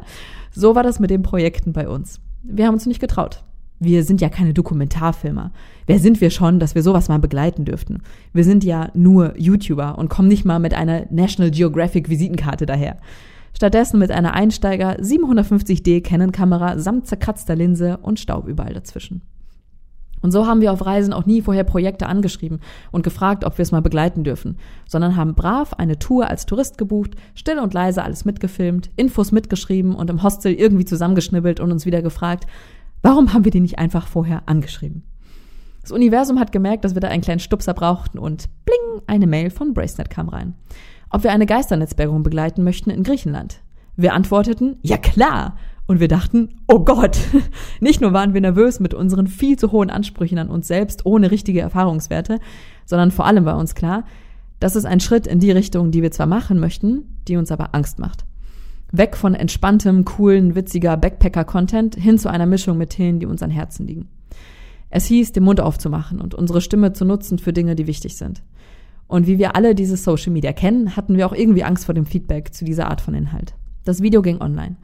So 0.49 0.75
war 0.75 0.83
das 0.83 1.01
mit 1.01 1.09
den 1.09 1.23
Projekten 1.23 1.73
bei 1.73 1.89
uns. 1.89 2.21
Wir 2.41 2.67
haben 2.67 2.75
uns 2.75 2.85
nicht 2.85 3.01
getraut. 3.01 3.43
Wir 3.79 4.05
sind 4.05 4.21
ja 4.21 4.29
keine 4.29 4.53
Dokumentarfilmer. 4.53 5.51
Wer 5.85 5.99
sind 5.99 6.21
wir 6.21 6.29
schon, 6.29 6.61
dass 6.61 6.75
wir 6.75 6.83
sowas 6.83 7.09
mal 7.09 7.19
begleiten 7.19 7.65
dürften? 7.65 8.01
Wir 8.31 8.45
sind 8.45 8.63
ja 8.63 8.91
nur 8.93 9.37
YouTuber 9.37 9.97
und 9.97 10.07
kommen 10.07 10.29
nicht 10.29 10.45
mal 10.45 10.59
mit 10.59 10.73
einer 10.73 11.05
National 11.09 11.51
Geographic 11.51 12.07
Visitenkarte 12.07 12.65
daher. 12.65 12.95
Stattdessen 13.59 13.99
mit 13.99 14.09
einer 14.09 14.35
Einsteiger 14.35 15.01
750D 15.01 16.01
Canon-Kamera 16.01 16.77
samt 16.79 17.07
zerkratzter 17.07 17.57
Linse 17.57 17.97
und 17.97 18.17
Staub 18.17 18.47
überall 18.47 18.73
dazwischen. 18.73 19.21
Und 20.21 20.31
so 20.31 20.47
haben 20.47 20.61
wir 20.61 20.71
auf 20.71 20.85
Reisen 20.85 21.11
auch 21.11 21.25
nie 21.25 21.41
vorher 21.41 21.65
Projekte 21.65 22.07
angeschrieben 22.07 22.61
und 22.91 23.03
gefragt, 23.03 23.43
ob 23.43 23.57
wir 23.57 23.63
es 23.63 23.73
mal 23.73 23.81
begleiten 23.81 24.23
dürfen, 24.23 24.55
sondern 24.87 25.17
haben 25.17 25.35
brav 25.35 25.73
eine 25.73 25.99
Tour 25.99 26.29
als 26.29 26.45
Tourist 26.45 26.77
gebucht, 26.77 27.17
still 27.35 27.59
und 27.59 27.73
leise 27.73 28.01
alles 28.01 28.23
mitgefilmt, 28.23 28.91
Infos 28.95 29.33
mitgeschrieben 29.33 29.93
und 29.93 30.09
im 30.09 30.23
Hostel 30.23 30.53
irgendwie 30.53 30.85
zusammengeschnibbelt 30.85 31.59
und 31.59 31.73
uns 31.73 31.85
wieder 31.85 32.01
gefragt, 32.01 32.47
warum 33.01 33.33
haben 33.33 33.43
wir 33.43 33.51
die 33.51 33.59
nicht 33.59 33.77
einfach 33.77 34.07
vorher 34.07 34.43
angeschrieben? 34.45 35.03
Das 35.81 35.91
Universum 35.91 36.39
hat 36.39 36.53
gemerkt, 36.53 36.85
dass 36.85 36.93
wir 36.93 37.01
da 37.01 37.09
einen 37.09 37.23
kleinen 37.23 37.41
Stupser 37.41 37.73
brauchten 37.73 38.19
und 38.19 38.45
bling, 38.63 39.01
eine 39.05 39.27
Mail 39.27 39.49
von 39.49 39.73
Bracenet 39.73 40.09
kam 40.09 40.29
rein 40.29 40.55
ob 41.09 41.23
wir 41.23 41.31
eine 41.31 41.45
Geisternetzbergung 41.45 42.23
begleiten 42.23 42.63
möchten 42.63 42.89
in 42.89 43.03
Griechenland. 43.03 43.61
Wir 43.95 44.13
antworteten, 44.13 44.77
ja 44.81 44.97
klar. 44.97 45.57
Und 45.85 45.99
wir 45.99 46.07
dachten, 46.07 46.49
oh 46.67 46.79
Gott. 46.85 47.17
Nicht 47.79 47.99
nur 47.99 48.13
waren 48.13 48.33
wir 48.33 48.41
nervös 48.41 48.79
mit 48.79 48.93
unseren 48.93 49.27
viel 49.27 49.57
zu 49.57 49.71
hohen 49.71 49.89
Ansprüchen 49.89 50.37
an 50.37 50.49
uns 50.49 50.67
selbst 50.67 51.05
ohne 51.05 51.31
richtige 51.31 51.61
Erfahrungswerte, 51.61 52.39
sondern 52.85 53.11
vor 53.11 53.25
allem 53.25 53.45
war 53.45 53.57
uns 53.57 53.75
klar, 53.75 54.05
das 54.59 54.75
ist 54.75 54.85
ein 54.85 54.99
Schritt 54.99 55.25
in 55.25 55.39
die 55.39 55.51
Richtung, 55.51 55.91
die 55.91 56.01
wir 56.01 56.11
zwar 56.11 56.27
machen 56.27 56.59
möchten, 56.59 57.17
die 57.27 57.37
uns 57.37 57.51
aber 57.51 57.73
Angst 57.73 57.97
macht. 57.97 58.25
Weg 58.91 59.17
von 59.17 59.35
entspanntem, 59.35 60.05
coolen, 60.05 60.55
witziger 60.55 60.97
Backpacker-Content 60.97 61.95
hin 61.95 62.17
zu 62.17 62.29
einer 62.29 62.45
Mischung 62.45 62.77
mit 62.77 62.91
Themen, 62.91 63.19
die 63.19 63.25
uns 63.25 63.43
an 63.43 63.51
Herzen 63.51 63.87
liegen. 63.87 64.07
Es 64.89 65.05
hieß, 65.05 65.31
den 65.31 65.43
Mund 65.43 65.61
aufzumachen 65.61 66.19
und 66.19 66.33
unsere 66.33 66.61
Stimme 66.61 66.93
zu 66.93 67.05
nutzen 67.05 67.37
für 67.37 67.53
Dinge, 67.53 67.75
die 67.75 67.87
wichtig 67.87 68.17
sind. 68.17 68.41
Und 69.09 69.25
wie 69.25 69.39
wir 69.39 69.55
alle 69.55 69.73
dieses 69.73 70.03
Social 70.03 70.31
Media 70.31 70.53
kennen, 70.53 70.95
hatten 70.95 71.17
wir 71.17 71.25
auch 71.25 71.33
irgendwie 71.33 71.63
Angst 71.63 71.85
vor 71.85 71.95
dem 71.95 72.05
Feedback 72.05 72.53
zu 72.53 72.63
dieser 72.63 72.89
Art 72.89 73.01
von 73.01 73.15
Inhalt. 73.15 73.55
Das 73.83 74.03
Video 74.03 74.21
ging 74.21 74.39
online. 74.39 74.75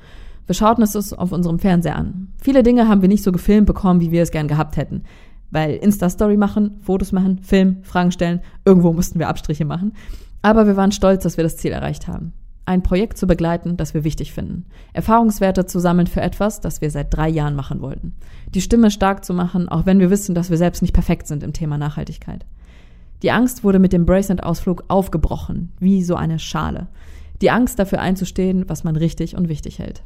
Wir 0.47 0.55
schauten 0.55 0.83
es 0.83 1.13
auf 1.13 1.31
unserem 1.31 1.59
Fernseher 1.59 1.95
an. 1.95 2.29
Viele 2.41 2.63
Dinge 2.63 2.87
haben 2.87 3.03
wir 3.03 3.07
nicht 3.07 3.23
so 3.23 3.31
gefilmt 3.31 3.67
bekommen, 3.67 4.01
wie 4.01 4.11
wir 4.11 4.23
es 4.23 4.31
gern 4.31 4.47
gehabt 4.47 4.77
hätten. 4.77 5.03
Weil 5.51 5.75
Insta-Story 5.75 6.37
machen, 6.37 6.79
Fotos 6.81 7.11
machen, 7.11 7.37
Film, 7.43 7.77
Fragen 7.83 8.11
stellen, 8.11 8.41
irgendwo 8.65 8.93
mussten 8.93 9.19
wir 9.19 9.29
Abstriche 9.29 9.63
machen. 9.63 9.93
Aber 10.41 10.65
wir 10.65 10.75
waren 10.75 10.91
stolz, 10.91 11.21
dass 11.21 11.37
wir 11.37 11.43
das 11.43 11.57
Ziel 11.57 11.71
erreicht 11.71 12.07
haben. 12.07 12.33
Ein 12.65 12.81
Projekt 12.81 13.19
zu 13.19 13.27
begleiten, 13.27 13.77
das 13.77 13.93
wir 13.93 14.03
wichtig 14.03 14.33
finden. 14.33 14.65
Erfahrungswerte 14.93 15.67
zu 15.67 15.77
sammeln 15.77 16.07
für 16.07 16.21
etwas, 16.21 16.61
das 16.61 16.81
wir 16.81 16.89
seit 16.89 17.13
drei 17.13 17.29
Jahren 17.29 17.55
machen 17.55 17.79
wollten. 17.79 18.15
Die 18.55 18.61
Stimme 18.61 18.89
stark 18.89 19.23
zu 19.23 19.35
machen, 19.35 19.69
auch 19.69 19.85
wenn 19.85 19.99
wir 19.99 20.09
wissen, 20.09 20.33
dass 20.33 20.49
wir 20.49 20.57
selbst 20.57 20.81
nicht 20.81 20.95
perfekt 20.95 21.27
sind 21.27 21.43
im 21.43 21.53
Thema 21.53 21.77
Nachhaltigkeit. 21.77 22.43
Die 23.21 23.31
Angst 23.31 23.63
wurde 23.63 23.79
mit 23.79 23.93
dem 23.93 24.05
Bracelet-Ausflug 24.05 24.83
aufgebrochen, 24.87 25.71
wie 25.79 26.03
so 26.03 26.15
eine 26.15 26.37
Schale. 26.37 26.87
Die 27.41 27.49
Angst 27.49 27.79
dafür 27.79 27.99
einzustehen, 28.01 28.67
was 28.67 28.83
man 28.83 28.95
richtig 28.95 29.35
und 29.35 29.49
wichtig 29.49 29.79
hält. 29.79 30.03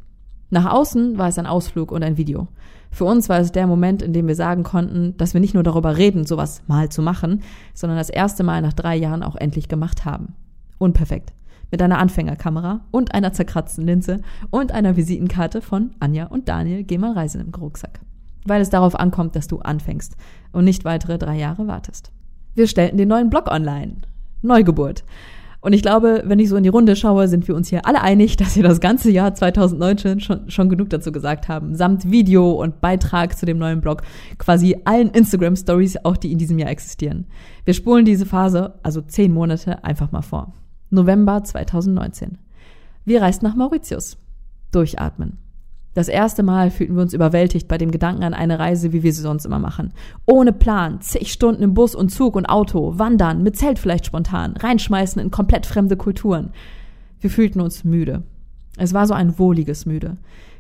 Nach 0.52 0.72
außen 0.72 1.18
war 1.18 1.28
es 1.28 1.38
ein 1.38 1.46
Ausflug 1.46 1.92
und 1.92 2.04
ein 2.04 2.18
Video. 2.18 2.48
Für 2.92 3.06
uns 3.06 3.30
war 3.30 3.40
es 3.40 3.52
der 3.52 3.68
Moment, 3.68 4.02
in 4.02 4.14
dem 4.14 4.28
wir 4.28 4.36
sagen 4.36 4.64
konnten, 4.64 5.16
dass 5.18 5.34
wir 5.34 5.42
nicht 5.42 5.54
nur 5.54 5.64
darüber 5.64 5.98
reden, 5.98 6.26
sowas 6.26 6.64
mal 6.68 6.90
zu 6.90 7.04
machen, 7.04 7.44
sondern 7.74 7.98
das 7.98 8.10
erste 8.10 8.44
Mal 8.44 8.62
nach 8.62 8.74
drei 8.74 8.96
Jahren 8.96 9.22
auch 9.22 9.36
endlich 9.36 9.68
gemacht 9.68 10.06
haben. 10.06 10.34
Unperfekt. 10.80 11.34
Mit 11.72 11.84
einer 11.84 12.00
Anfängerkamera 12.00 12.82
und 12.90 13.14
einer 13.14 13.32
zerkratzten 13.32 13.86
Linse 13.86 14.22
und 14.50 14.72
einer 14.72 14.98
Visitenkarte 14.98 15.62
von 15.62 15.92
Anja 16.00 16.26
und 16.26 16.50
Daniel 16.50 16.84
Geh 16.84 16.98
mal 16.98 17.14
reisen 17.14 17.42
im 17.42 17.54
Rucksack. 17.54 18.00
Weil 18.46 18.62
es 18.62 18.72
darauf 18.72 18.96
ankommt, 18.96 19.36
dass 19.36 19.48
du 19.48 19.60
anfängst 19.60 20.16
und 20.52 20.66
nicht 20.66 20.84
weitere 20.84 21.20
drei 21.20 21.38
Jahre 21.38 21.68
wartest 21.68 22.12
wir 22.56 22.68
stellten 22.68 22.98
den 22.98 23.08
neuen 23.08 23.30
Blog 23.30 23.48
online. 23.50 23.98
Neugeburt. 24.42 25.04
Und 25.62 25.74
ich 25.74 25.82
glaube, 25.82 26.24
wenn 26.26 26.40
ich 26.40 26.48
so 26.48 26.56
in 26.56 26.64
die 26.64 26.70
Runde 26.70 26.96
schaue, 26.96 27.28
sind 27.28 27.48
wir 27.48 27.56
uns 27.56 27.68
hier 27.68 27.86
alle 27.86 28.02
einig, 28.02 28.38
dass 28.38 28.56
wir 28.56 28.64
das 28.64 28.80
ganze 28.80 29.12
Jahr 29.12 29.34
2019 29.36 30.22
schon, 30.22 30.50
schon 30.50 30.70
genug 30.70 30.90
dazu 30.90 31.12
gesagt 31.12 31.50
haben. 31.50 31.76
Samt 31.76 32.10
Video 32.10 32.52
und 32.52 32.80
Beitrag 32.80 33.38
zu 33.38 33.46
dem 33.46 33.58
neuen 33.58 33.82
Blog. 33.82 34.04
Quasi 34.38 34.78
allen 34.86 35.10
Instagram 35.10 35.58
Stories, 35.58 35.98
auch 36.06 36.16
die 36.16 36.32
in 36.32 36.38
diesem 36.38 36.60
Jahr 36.60 36.70
existieren. 36.70 37.28
Wir 37.66 37.74
spulen 37.74 38.06
diese 38.06 38.26
Phase, 38.26 38.76
also 38.84 39.02
zehn 39.02 39.34
Monate, 39.34 39.84
einfach 39.84 40.12
mal 40.14 40.22
vor. 40.22 40.54
November 40.92 41.44
2019. 41.44 42.38
Wir 43.04 43.22
reisten 43.22 43.46
nach 43.46 43.56
Mauritius. 43.56 44.18
Durchatmen. 44.72 45.49
Das 45.94 46.08
erste 46.08 46.44
Mal 46.44 46.70
fühlten 46.70 46.96
wir 46.96 47.02
uns 47.02 47.14
überwältigt 47.14 47.68
bei 47.68 47.78
dem 47.78 47.92
Gedanken 47.92 48.24
an 48.24 48.34
eine 48.34 48.60
Reise, 48.60 48.94
wie 48.94 49.04
wir 49.04 49.12
sie 49.12 49.22
sonst 49.22 49.46
immer 49.46 49.60
machen. 49.60 49.92
Ohne 50.26 50.54
Plan, 50.54 51.02
zig 51.02 51.32
Stunden 51.32 51.64
im 51.64 51.74
Bus 51.74 51.96
und 51.96 52.10
Zug 52.10 52.36
und 52.36 52.46
Auto, 52.46 52.98
wandern, 52.98 53.42
mit 53.44 53.58
Zelt 53.58 53.80
vielleicht 53.80 54.06
spontan, 54.06 54.56
reinschmeißen 54.56 55.22
in 55.22 55.32
komplett 55.32 55.66
fremde 55.66 55.98
Kulturen. 55.98 56.52
Wir 57.20 57.30
fühlten 57.30 57.60
uns 57.60 57.84
müde. 57.84 58.24
Es 58.78 58.94
war 58.94 59.08
so 59.08 59.14
ein 59.14 59.40
wohliges 59.40 59.86
Müde. 59.86 60.18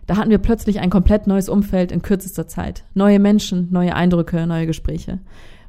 Da 0.07 0.17
hatten 0.17 0.31
wir 0.31 0.39
plötzlich 0.39 0.79
ein 0.79 0.89
komplett 0.89 1.27
neues 1.27 1.49
Umfeld 1.49 1.91
in 1.91 2.01
kürzester 2.01 2.47
Zeit. 2.47 2.83
Neue 2.95 3.19
Menschen, 3.19 3.67
neue 3.71 3.95
Eindrücke, 3.95 4.47
neue 4.47 4.65
Gespräche. 4.65 5.19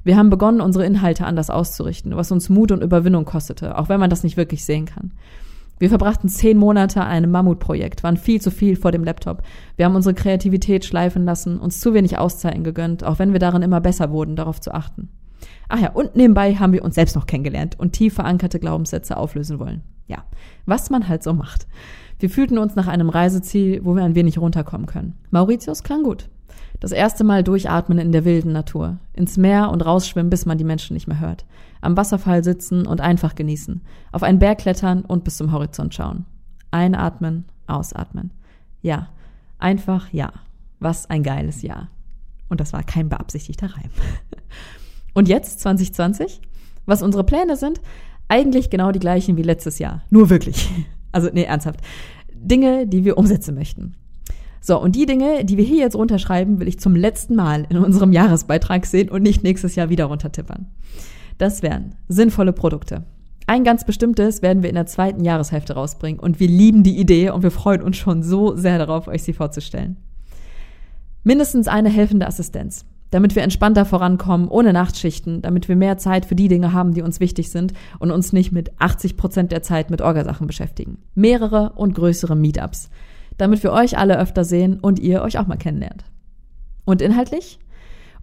Wir 0.02 0.16
haben 0.16 0.30
begonnen, 0.30 0.62
unsere 0.62 0.86
Inhalte 0.86 1.26
anders 1.26 1.50
auszurichten, 1.50 2.16
was 2.16 2.32
uns 2.32 2.48
Mut 2.48 2.72
und 2.72 2.82
Überwindung 2.82 3.26
kostete, 3.26 3.76
auch 3.76 3.90
wenn 3.90 4.00
man 4.00 4.08
das 4.08 4.24
nicht 4.24 4.38
wirklich 4.38 4.64
sehen 4.64 4.86
kann. 4.86 5.12
Wir 5.80 5.88
verbrachten 5.88 6.28
zehn 6.28 6.58
Monate 6.58 7.00
an 7.00 7.08
einem 7.08 7.30
Mammutprojekt, 7.30 8.02
waren 8.02 8.18
viel 8.18 8.38
zu 8.38 8.50
viel 8.50 8.76
vor 8.76 8.92
dem 8.92 9.02
Laptop. 9.02 9.42
Wir 9.76 9.86
haben 9.86 9.96
unsere 9.96 10.14
Kreativität 10.14 10.84
schleifen 10.84 11.24
lassen, 11.24 11.58
uns 11.58 11.80
zu 11.80 11.94
wenig 11.94 12.18
Auszeiten 12.18 12.64
gegönnt, 12.64 13.02
auch 13.02 13.18
wenn 13.18 13.32
wir 13.32 13.40
darin 13.40 13.62
immer 13.62 13.80
besser 13.80 14.10
wurden, 14.10 14.36
darauf 14.36 14.60
zu 14.60 14.74
achten. 14.74 15.08
Ach 15.70 15.80
ja, 15.80 15.90
und 15.92 16.16
nebenbei 16.16 16.54
haben 16.56 16.74
wir 16.74 16.84
uns 16.84 16.96
selbst 16.96 17.16
noch 17.16 17.24
kennengelernt 17.24 17.80
und 17.80 17.94
tief 17.94 18.12
verankerte 18.12 18.60
Glaubenssätze 18.60 19.16
auflösen 19.16 19.58
wollen. 19.58 19.80
Ja, 20.06 20.24
was 20.66 20.90
man 20.90 21.08
halt 21.08 21.22
so 21.22 21.32
macht. 21.32 21.66
Wir 22.18 22.28
fühlten 22.28 22.58
uns 22.58 22.76
nach 22.76 22.86
einem 22.86 23.08
Reiseziel, 23.08 23.82
wo 23.82 23.96
wir 23.96 24.04
ein 24.04 24.14
wenig 24.14 24.36
runterkommen 24.36 24.86
können. 24.86 25.16
Mauritius 25.30 25.82
klang 25.82 26.02
gut. 26.02 26.28
Das 26.80 26.92
erste 26.92 27.24
Mal 27.24 27.44
durchatmen 27.44 27.98
in 27.98 28.10
der 28.10 28.24
wilden 28.24 28.52
Natur. 28.52 28.98
Ins 29.12 29.36
Meer 29.36 29.70
und 29.70 29.84
rausschwimmen, 29.84 30.30
bis 30.30 30.46
man 30.46 30.58
die 30.58 30.64
Menschen 30.64 30.94
nicht 30.94 31.06
mehr 31.06 31.20
hört 31.20 31.44
am 31.80 31.96
Wasserfall 31.96 32.44
sitzen 32.44 32.86
und 32.86 33.00
einfach 33.00 33.34
genießen, 33.34 33.80
auf 34.12 34.22
einen 34.22 34.38
Berg 34.38 34.58
klettern 34.58 35.02
und 35.02 35.24
bis 35.24 35.36
zum 35.36 35.52
Horizont 35.52 35.94
schauen. 35.94 36.26
Einatmen, 36.70 37.46
ausatmen. 37.66 38.30
Ja, 38.82 39.08
einfach 39.58 40.12
ja. 40.12 40.32
Was 40.78 41.10
ein 41.10 41.22
geiles 41.22 41.60
Jahr. 41.60 41.88
Und 42.48 42.60
das 42.60 42.72
war 42.72 42.82
kein 42.82 43.10
beabsichtigter 43.10 43.66
Reim. 43.66 43.90
Und 45.14 45.28
jetzt, 45.28 45.60
2020? 45.60 46.40
Was 46.86 47.02
unsere 47.02 47.22
Pläne 47.22 47.56
sind? 47.56 47.82
Eigentlich 48.28 48.70
genau 48.70 48.90
die 48.90 48.98
gleichen 48.98 49.36
wie 49.36 49.42
letztes 49.42 49.78
Jahr. 49.78 50.02
Nur 50.10 50.30
wirklich. 50.30 50.70
Also, 51.12 51.28
nee, 51.32 51.42
ernsthaft. 51.42 51.80
Dinge, 52.32 52.86
die 52.86 53.04
wir 53.04 53.18
umsetzen 53.18 53.56
möchten. 53.56 53.96
So, 54.60 54.80
und 54.80 54.94
die 54.94 55.06
Dinge, 55.06 55.44
die 55.44 55.56
wir 55.56 55.64
hier 55.64 55.78
jetzt 55.78 55.96
runterschreiben, 55.96 56.60
will 56.60 56.68
ich 56.68 56.78
zum 56.78 56.94
letzten 56.94 57.34
Mal 57.34 57.66
in 57.70 57.78
unserem 57.78 58.12
Jahresbeitrag 58.12 58.84
sehen 58.84 59.08
und 59.08 59.22
nicht 59.22 59.42
nächstes 59.42 59.74
Jahr 59.74 59.88
wieder 59.88 60.04
runtertippern. 60.04 60.66
Das 61.38 61.62
wären 61.62 61.94
sinnvolle 62.08 62.52
Produkte. 62.52 63.04
Ein 63.46 63.64
ganz 63.64 63.84
bestimmtes 63.84 64.42
werden 64.42 64.62
wir 64.62 64.68
in 64.68 64.76
der 64.76 64.86
zweiten 64.86 65.24
Jahreshälfte 65.24 65.72
rausbringen 65.72 66.20
und 66.20 66.38
wir 66.38 66.46
lieben 66.46 66.82
die 66.82 66.98
Idee 66.98 67.30
und 67.30 67.42
wir 67.42 67.50
freuen 67.50 67.82
uns 67.82 67.96
schon 67.96 68.22
so 68.22 68.54
sehr 68.54 68.78
darauf, 68.78 69.08
euch 69.08 69.22
sie 69.22 69.32
vorzustellen. 69.32 69.96
Mindestens 71.24 71.66
eine 71.66 71.88
helfende 71.88 72.26
Assistenz, 72.26 72.84
damit 73.10 73.34
wir 73.34 73.42
entspannter 73.42 73.86
vorankommen, 73.86 74.48
ohne 74.48 74.72
Nachtschichten, 74.72 75.42
damit 75.42 75.68
wir 75.68 75.76
mehr 75.76 75.98
Zeit 75.98 76.26
für 76.26 76.36
die 76.36 76.48
Dinge 76.48 76.72
haben, 76.72 76.94
die 76.94 77.02
uns 77.02 77.18
wichtig 77.18 77.50
sind 77.50 77.72
und 77.98 78.10
uns 78.10 78.32
nicht 78.32 78.52
mit 78.52 78.70
80 78.78 79.16
Prozent 79.16 79.52
der 79.52 79.62
Zeit 79.62 79.90
mit 79.90 80.00
Orgasachen 80.00 80.46
beschäftigen. 80.46 80.98
Mehrere 81.14 81.72
und 81.74 81.94
größere 81.94 82.36
Meetups, 82.36 82.90
damit 83.36 83.62
wir 83.62 83.72
euch 83.72 83.98
alle 83.98 84.18
öfter 84.18 84.44
sehen 84.44 84.78
und 84.80 84.98
ihr 84.98 85.22
euch 85.22 85.38
auch 85.38 85.46
mal 85.46 85.56
kennenlernt. 85.56 86.04
Und 86.84 87.02
inhaltlich? 87.02 87.58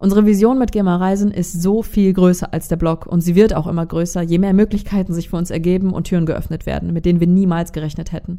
Unsere 0.00 0.26
Vision 0.26 0.60
mit 0.60 0.70
GEMA 0.70 0.96
Reisen 0.96 1.32
ist 1.32 1.60
so 1.60 1.82
viel 1.82 2.12
größer 2.12 2.52
als 2.52 2.68
der 2.68 2.76
Blog 2.76 3.06
und 3.06 3.20
sie 3.20 3.34
wird 3.34 3.52
auch 3.52 3.66
immer 3.66 3.84
größer, 3.84 4.22
je 4.22 4.38
mehr 4.38 4.52
Möglichkeiten 4.52 5.12
sich 5.12 5.28
für 5.28 5.36
uns 5.36 5.50
ergeben 5.50 5.92
und 5.92 6.04
Türen 6.04 6.24
geöffnet 6.24 6.66
werden, 6.66 6.92
mit 6.92 7.04
denen 7.04 7.18
wir 7.18 7.26
niemals 7.26 7.72
gerechnet 7.72 8.12
hätten. 8.12 8.38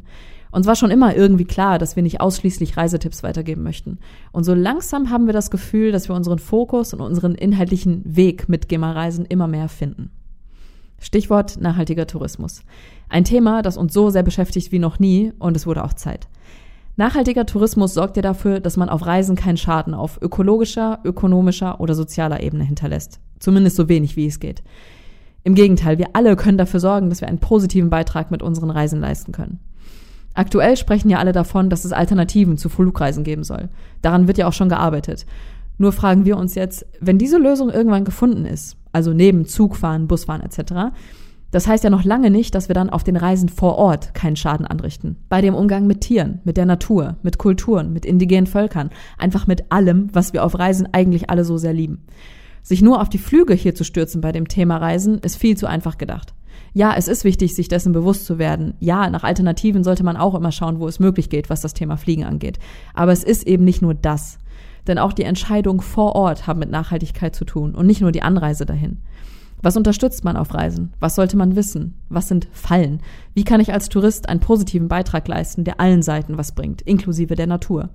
Uns 0.52 0.66
war 0.66 0.74
schon 0.74 0.90
immer 0.90 1.14
irgendwie 1.14 1.44
klar, 1.44 1.78
dass 1.78 1.96
wir 1.96 2.02
nicht 2.02 2.22
ausschließlich 2.22 2.78
Reisetipps 2.78 3.22
weitergeben 3.22 3.62
möchten. 3.62 3.98
Und 4.32 4.44
so 4.44 4.54
langsam 4.54 5.10
haben 5.10 5.26
wir 5.26 5.34
das 5.34 5.50
Gefühl, 5.50 5.92
dass 5.92 6.08
wir 6.08 6.16
unseren 6.16 6.38
Fokus 6.38 6.94
und 6.94 7.02
unseren 7.02 7.34
inhaltlichen 7.34 8.02
Weg 8.04 8.48
mit 8.48 8.68
GEMA-Reisen 8.68 9.26
immer 9.26 9.46
mehr 9.46 9.68
finden. 9.68 10.10
Stichwort 10.98 11.60
nachhaltiger 11.60 12.06
Tourismus. 12.06 12.62
Ein 13.08 13.24
Thema, 13.24 13.62
das 13.62 13.76
uns 13.76 13.92
so 13.92 14.10
sehr 14.10 14.22
beschäftigt 14.22 14.72
wie 14.72 14.78
noch 14.78 14.98
nie 14.98 15.32
und 15.38 15.56
es 15.56 15.66
wurde 15.66 15.84
auch 15.84 15.94
Zeit. 15.94 16.28
Nachhaltiger 17.00 17.46
Tourismus 17.46 17.94
sorgt 17.94 18.16
ja 18.16 18.22
dafür, 18.22 18.60
dass 18.60 18.76
man 18.76 18.90
auf 18.90 19.06
Reisen 19.06 19.34
keinen 19.34 19.56
Schaden 19.56 19.94
auf 19.94 20.20
ökologischer, 20.20 20.98
ökonomischer 21.02 21.80
oder 21.80 21.94
sozialer 21.94 22.42
Ebene 22.42 22.62
hinterlässt. 22.62 23.20
Zumindest 23.38 23.76
so 23.76 23.88
wenig, 23.88 24.16
wie 24.16 24.26
es 24.26 24.38
geht. 24.38 24.62
Im 25.42 25.54
Gegenteil, 25.54 25.96
wir 25.96 26.08
alle 26.12 26.36
können 26.36 26.58
dafür 26.58 26.78
sorgen, 26.78 27.08
dass 27.08 27.22
wir 27.22 27.28
einen 27.28 27.38
positiven 27.38 27.88
Beitrag 27.88 28.30
mit 28.30 28.42
unseren 28.42 28.68
Reisen 28.68 29.00
leisten 29.00 29.32
können. 29.32 29.60
Aktuell 30.34 30.76
sprechen 30.76 31.08
ja 31.08 31.16
alle 31.20 31.32
davon, 31.32 31.70
dass 31.70 31.86
es 31.86 31.92
Alternativen 31.92 32.58
zu 32.58 32.68
Flugreisen 32.68 33.24
geben 33.24 33.44
soll. 33.44 33.70
Daran 34.02 34.26
wird 34.28 34.36
ja 34.36 34.46
auch 34.46 34.52
schon 34.52 34.68
gearbeitet. 34.68 35.24
Nur 35.78 35.92
fragen 35.92 36.26
wir 36.26 36.36
uns 36.36 36.54
jetzt, 36.54 36.84
wenn 37.00 37.16
diese 37.16 37.38
Lösung 37.38 37.70
irgendwann 37.70 38.04
gefunden 38.04 38.44
ist, 38.44 38.76
also 38.92 39.14
neben 39.14 39.46
Zugfahren, 39.46 40.06
Busfahren 40.06 40.42
etc., 40.42 40.92
das 41.50 41.66
heißt 41.66 41.82
ja 41.82 41.90
noch 41.90 42.04
lange 42.04 42.30
nicht, 42.30 42.54
dass 42.54 42.68
wir 42.68 42.74
dann 42.74 42.90
auf 42.90 43.02
den 43.02 43.16
Reisen 43.16 43.48
vor 43.48 43.76
Ort 43.76 44.14
keinen 44.14 44.36
Schaden 44.36 44.66
anrichten. 44.66 45.16
Bei 45.28 45.40
dem 45.40 45.54
Umgang 45.54 45.86
mit 45.86 46.00
Tieren, 46.00 46.40
mit 46.44 46.56
der 46.56 46.66
Natur, 46.66 47.16
mit 47.22 47.38
Kulturen, 47.38 47.92
mit 47.92 48.04
indigenen 48.04 48.46
Völkern, 48.46 48.90
einfach 49.18 49.46
mit 49.46 49.72
allem, 49.72 50.08
was 50.12 50.32
wir 50.32 50.44
auf 50.44 50.58
Reisen 50.58 50.88
eigentlich 50.92 51.28
alle 51.28 51.44
so 51.44 51.56
sehr 51.56 51.72
lieben. 51.72 52.06
Sich 52.62 52.82
nur 52.82 53.00
auf 53.00 53.08
die 53.08 53.18
Flüge 53.18 53.54
hier 53.54 53.74
zu 53.74 53.84
stürzen 53.84 54.20
bei 54.20 54.32
dem 54.32 54.46
Thema 54.46 54.76
Reisen 54.76 55.18
ist 55.18 55.36
viel 55.36 55.56
zu 55.56 55.66
einfach 55.66 55.98
gedacht. 55.98 56.34
Ja, 56.72 56.94
es 56.96 57.08
ist 57.08 57.24
wichtig, 57.24 57.54
sich 57.54 57.68
dessen 57.68 57.92
bewusst 57.92 58.26
zu 58.26 58.38
werden. 58.38 58.74
Ja, 58.78 59.10
nach 59.10 59.24
Alternativen 59.24 59.82
sollte 59.82 60.04
man 60.04 60.16
auch 60.16 60.36
immer 60.36 60.52
schauen, 60.52 60.78
wo 60.78 60.86
es 60.86 61.00
möglich 61.00 61.30
geht, 61.30 61.50
was 61.50 61.62
das 61.62 61.74
Thema 61.74 61.96
Fliegen 61.96 62.24
angeht. 62.24 62.60
Aber 62.94 63.10
es 63.10 63.24
ist 63.24 63.46
eben 63.46 63.64
nicht 63.64 63.82
nur 63.82 63.94
das. 63.94 64.38
Denn 64.86 64.98
auch 64.98 65.12
die 65.12 65.24
Entscheidungen 65.24 65.80
vor 65.80 66.14
Ort 66.14 66.46
haben 66.46 66.60
mit 66.60 66.70
Nachhaltigkeit 66.70 67.34
zu 67.34 67.44
tun 67.44 67.74
und 67.74 67.86
nicht 67.86 68.00
nur 68.00 68.12
die 68.12 68.22
Anreise 68.22 68.66
dahin. 68.66 68.98
Was 69.62 69.76
unterstützt 69.76 70.24
man 70.24 70.36
auf 70.36 70.54
Reisen? 70.54 70.92
Was 71.00 71.14
sollte 71.14 71.36
man 71.36 71.56
wissen? 71.56 71.94
Was 72.08 72.28
sind 72.28 72.48
Fallen? 72.52 73.00
Wie 73.34 73.44
kann 73.44 73.60
ich 73.60 73.72
als 73.72 73.88
Tourist 73.88 74.28
einen 74.28 74.40
positiven 74.40 74.88
Beitrag 74.88 75.28
leisten, 75.28 75.64
der 75.64 75.80
allen 75.80 76.02
Seiten 76.02 76.38
was 76.38 76.52
bringt, 76.52 76.82
inklusive 76.82 77.34
der 77.34 77.46
Natur? 77.46 77.90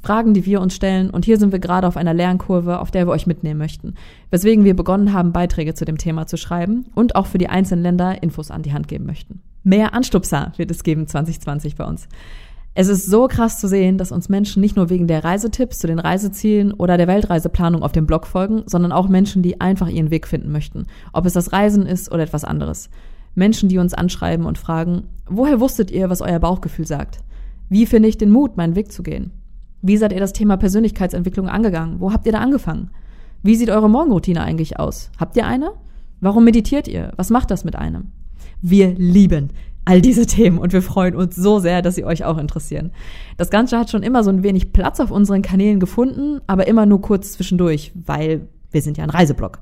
Fragen, 0.00 0.32
die 0.32 0.46
wir 0.46 0.60
uns 0.60 0.74
stellen, 0.74 1.10
und 1.10 1.24
hier 1.24 1.38
sind 1.38 1.50
wir 1.50 1.58
gerade 1.58 1.88
auf 1.88 1.96
einer 1.96 2.14
Lernkurve, 2.14 2.78
auf 2.78 2.90
der 2.90 3.06
wir 3.06 3.12
euch 3.12 3.26
mitnehmen 3.26 3.58
möchten, 3.58 3.94
weswegen 4.30 4.64
wir 4.64 4.76
begonnen 4.76 5.12
haben, 5.12 5.32
Beiträge 5.32 5.74
zu 5.74 5.84
dem 5.84 5.98
Thema 5.98 6.26
zu 6.26 6.36
schreiben 6.36 6.86
und 6.94 7.16
auch 7.16 7.26
für 7.26 7.38
die 7.38 7.48
einzelnen 7.48 7.82
Länder 7.82 8.22
Infos 8.22 8.50
an 8.50 8.62
die 8.62 8.72
Hand 8.72 8.86
geben 8.86 9.06
möchten. 9.06 9.42
Mehr 9.64 9.92
Anstupser 9.94 10.52
wird 10.56 10.70
es 10.70 10.84
geben 10.84 11.06
2020 11.06 11.74
bei 11.74 11.84
uns. 11.84 12.08
Es 12.80 12.86
ist 12.86 13.06
so 13.06 13.26
krass 13.26 13.58
zu 13.58 13.66
sehen, 13.66 13.98
dass 13.98 14.12
uns 14.12 14.28
Menschen 14.28 14.60
nicht 14.60 14.76
nur 14.76 14.88
wegen 14.88 15.08
der 15.08 15.24
Reisetipps 15.24 15.80
zu 15.80 15.88
den 15.88 15.98
Reisezielen 15.98 16.72
oder 16.72 16.96
der 16.96 17.08
Weltreiseplanung 17.08 17.82
auf 17.82 17.90
dem 17.90 18.06
Blog 18.06 18.24
folgen, 18.24 18.62
sondern 18.66 18.92
auch 18.92 19.08
Menschen, 19.08 19.42
die 19.42 19.60
einfach 19.60 19.88
ihren 19.88 20.12
Weg 20.12 20.28
finden 20.28 20.52
möchten. 20.52 20.86
Ob 21.12 21.26
es 21.26 21.32
das 21.32 21.52
Reisen 21.52 21.86
ist 21.86 22.12
oder 22.12 22.22
etwas 22.22 22.44
anderes. 22.44 22.88
Menschen, 23.34 23.68
die 23.68 23.78
uns 23.78 23.94
anschreiben 23.94 24.46
und 24.46 24.58
fragen, 24.58 25.08
woher 25.26 25.58
wusstet 25.58 25.90
ihr, 25.90 26.08
was 26.08 26.20
euer 26.20 26.38
Bauchgefühl 26.38 26.86
sagt? 26.86 27.18
Wie 27.68 27.84
finde 27.84 28.08
ich 28.08 28.16
den 28.16 28.30
Mut, 28.30 28.56
meinen 28.56 28.76
Weg 28.76 28.92
zu 28.92 29.02
gehen? 29.02 29.32
Wie 29.82 29.96
seid 29.96 30.12
ihr 30.12 30.20
das 30.20 30.32
Thema 30.32 30.56
Persönlichkeitsentwicklung 30.56 31.48
angegangen? 31.48 31.98
Wo 31.98 32.12
habt 32.12 32.26
ihr 32.26 32.32
da 32.32 32.38
angefangen? 32.38 32.90
Wie 33.42 33.56
sieht 33.56 33.70
eure 33.70 33.90
Morgenroutine 33.90 34.40
eigentlich 34.40 34.78
aus? 34.78 35.10
Habt 35.18 35.36
ihr 35.36 35.48
eine? 35.48 35.72
Warum 36.20 36.44
meditiert 36.44 36.86
ihr? 36.86 37.10
Was 37.16 37.30
macht 37.30 37.50
das 37.50 37.64
mit 37.64 37.74
einem? 37.74 38.12
Wir 38.62 38.94
lieben 38.94 39.50
all 39.88 40.02
diese 40.02 40.26
Themen 40.26 40.58
und 40.58 40.74
wir 40.74 40.82
freuen 40.82 41.16
uns 41.16 41.34
so 41.34 41.60
sehr, 41.60 41.80
dass 41.80 41.94
sie 41.94 42.04
euch 42.04 42.22
auch 42.22 42.36
interessieren. 42.36 42.92
Das 43.38 43.48
Ganze 43.48 43.78
hat 43.78 43.88
schon 43.88 44.02
immer 44.02 44.22
so 44.22 44.28
ein 44.28 44.42
wenig 44.42 44.74
Platz 44.74 45.00
auf 45.00 45.10
unseren 45.10 45.40
Kanälen 45.40 45.80
gefunden, 45.80 46.42
aber 46.46 46.66
immer 46.66 46.84
nur 46.84 47.00
kurz 47.00 47.32
zwischendurch, 47.32 47.92
weil 47.94 48.48
wir 48.70 48.82
sind 48.82 48.98
ja 48.98 49.04
ein 49.04 49.10
Reiseblog. 49.10 49.60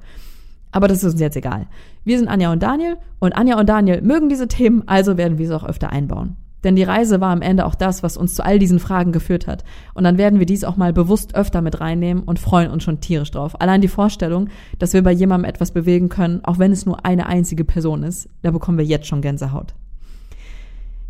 Aber 0.72 0.88
das 0.88 1.04
ist 1.04 1.12
uns 1.12 1.20
jetzt 1.20 1.36
egal. 1.36 1.68
Wir 2.02 2.18
sind 2.18 2.26
Anja 2.26 2.50
und 2.50 2.60
Daniel 2.60 2.96
und 3.20 3.36
Anja 3.36 3.56
und 3.56 3.68
Daniel 3.68 4.02
mögen 4.02 4.28
diese 4.28 4.48
Themen, 4.48 4.82
also 4.86 5.16
werden 5.16 5.38
wir 5.38 5.46
sie 5.46 5.54
auch 5.54 5.62
öfter 5.62 5.90
einbauen. 5.90 6.34
Denn 6.64 6.74
die 6.74 6.82
Reise 6.82 7.20
war 7.20 7.30
am 7.30 7.42
Ende 7.42 7.64
auch 7.64 7.76
das, 7.76 8.02
was 8.02 8.16
uns 8.16 8.34
zu 8.34 8.44
all 8.44 8.58
diesen 8.58 8.80
Fragen 8.80 9.12
geführt 9.12 9.46
hat. 9.46 9.62
Und 9.94 10.02
dann 10.02 10.18
werden 10.18 10.40
wir 10.40 10.46
dies 10.46 10.64
auch 10.64 10.76
mal 10.76 10.92
bewusst 10.92 11.36
öfter 11.36 11.62
mit 11.62 11.80
reinnehmen 11.80 12.24
und 12.24 12.40
freuen 12.40 12.72
uns 12.72 12.82
schon 12.82 12.98
tierisch 12.98 13.30
drauf. 13.30 13.60
Allein 13.60 13.80
die 13.80 13.86
Vorstellung, 13.86 14.48
dass 14.80 14.92
wir 14.92 15.04
bei 15.04 15.12
jemandem 15.12 15.48
etwas 15.48 15.70
bewegen 15.70 16.08
können, 16.08 16.40
auch 16.42 16.58
wenn 16.58 16.72
es 16.72 16.84
nur 16.84 17.06
eine 17.06 17.26
einzige 17.26 17.64
Person 17.64 18.02
ist, 18.02 18.28
da 18.42 18.50
bekommen 18.50 18.78
wir 18.78 18.84
jetzt 18.84 19.06
schon 19.06 19.22
Gänsehaut. 19.22 19.76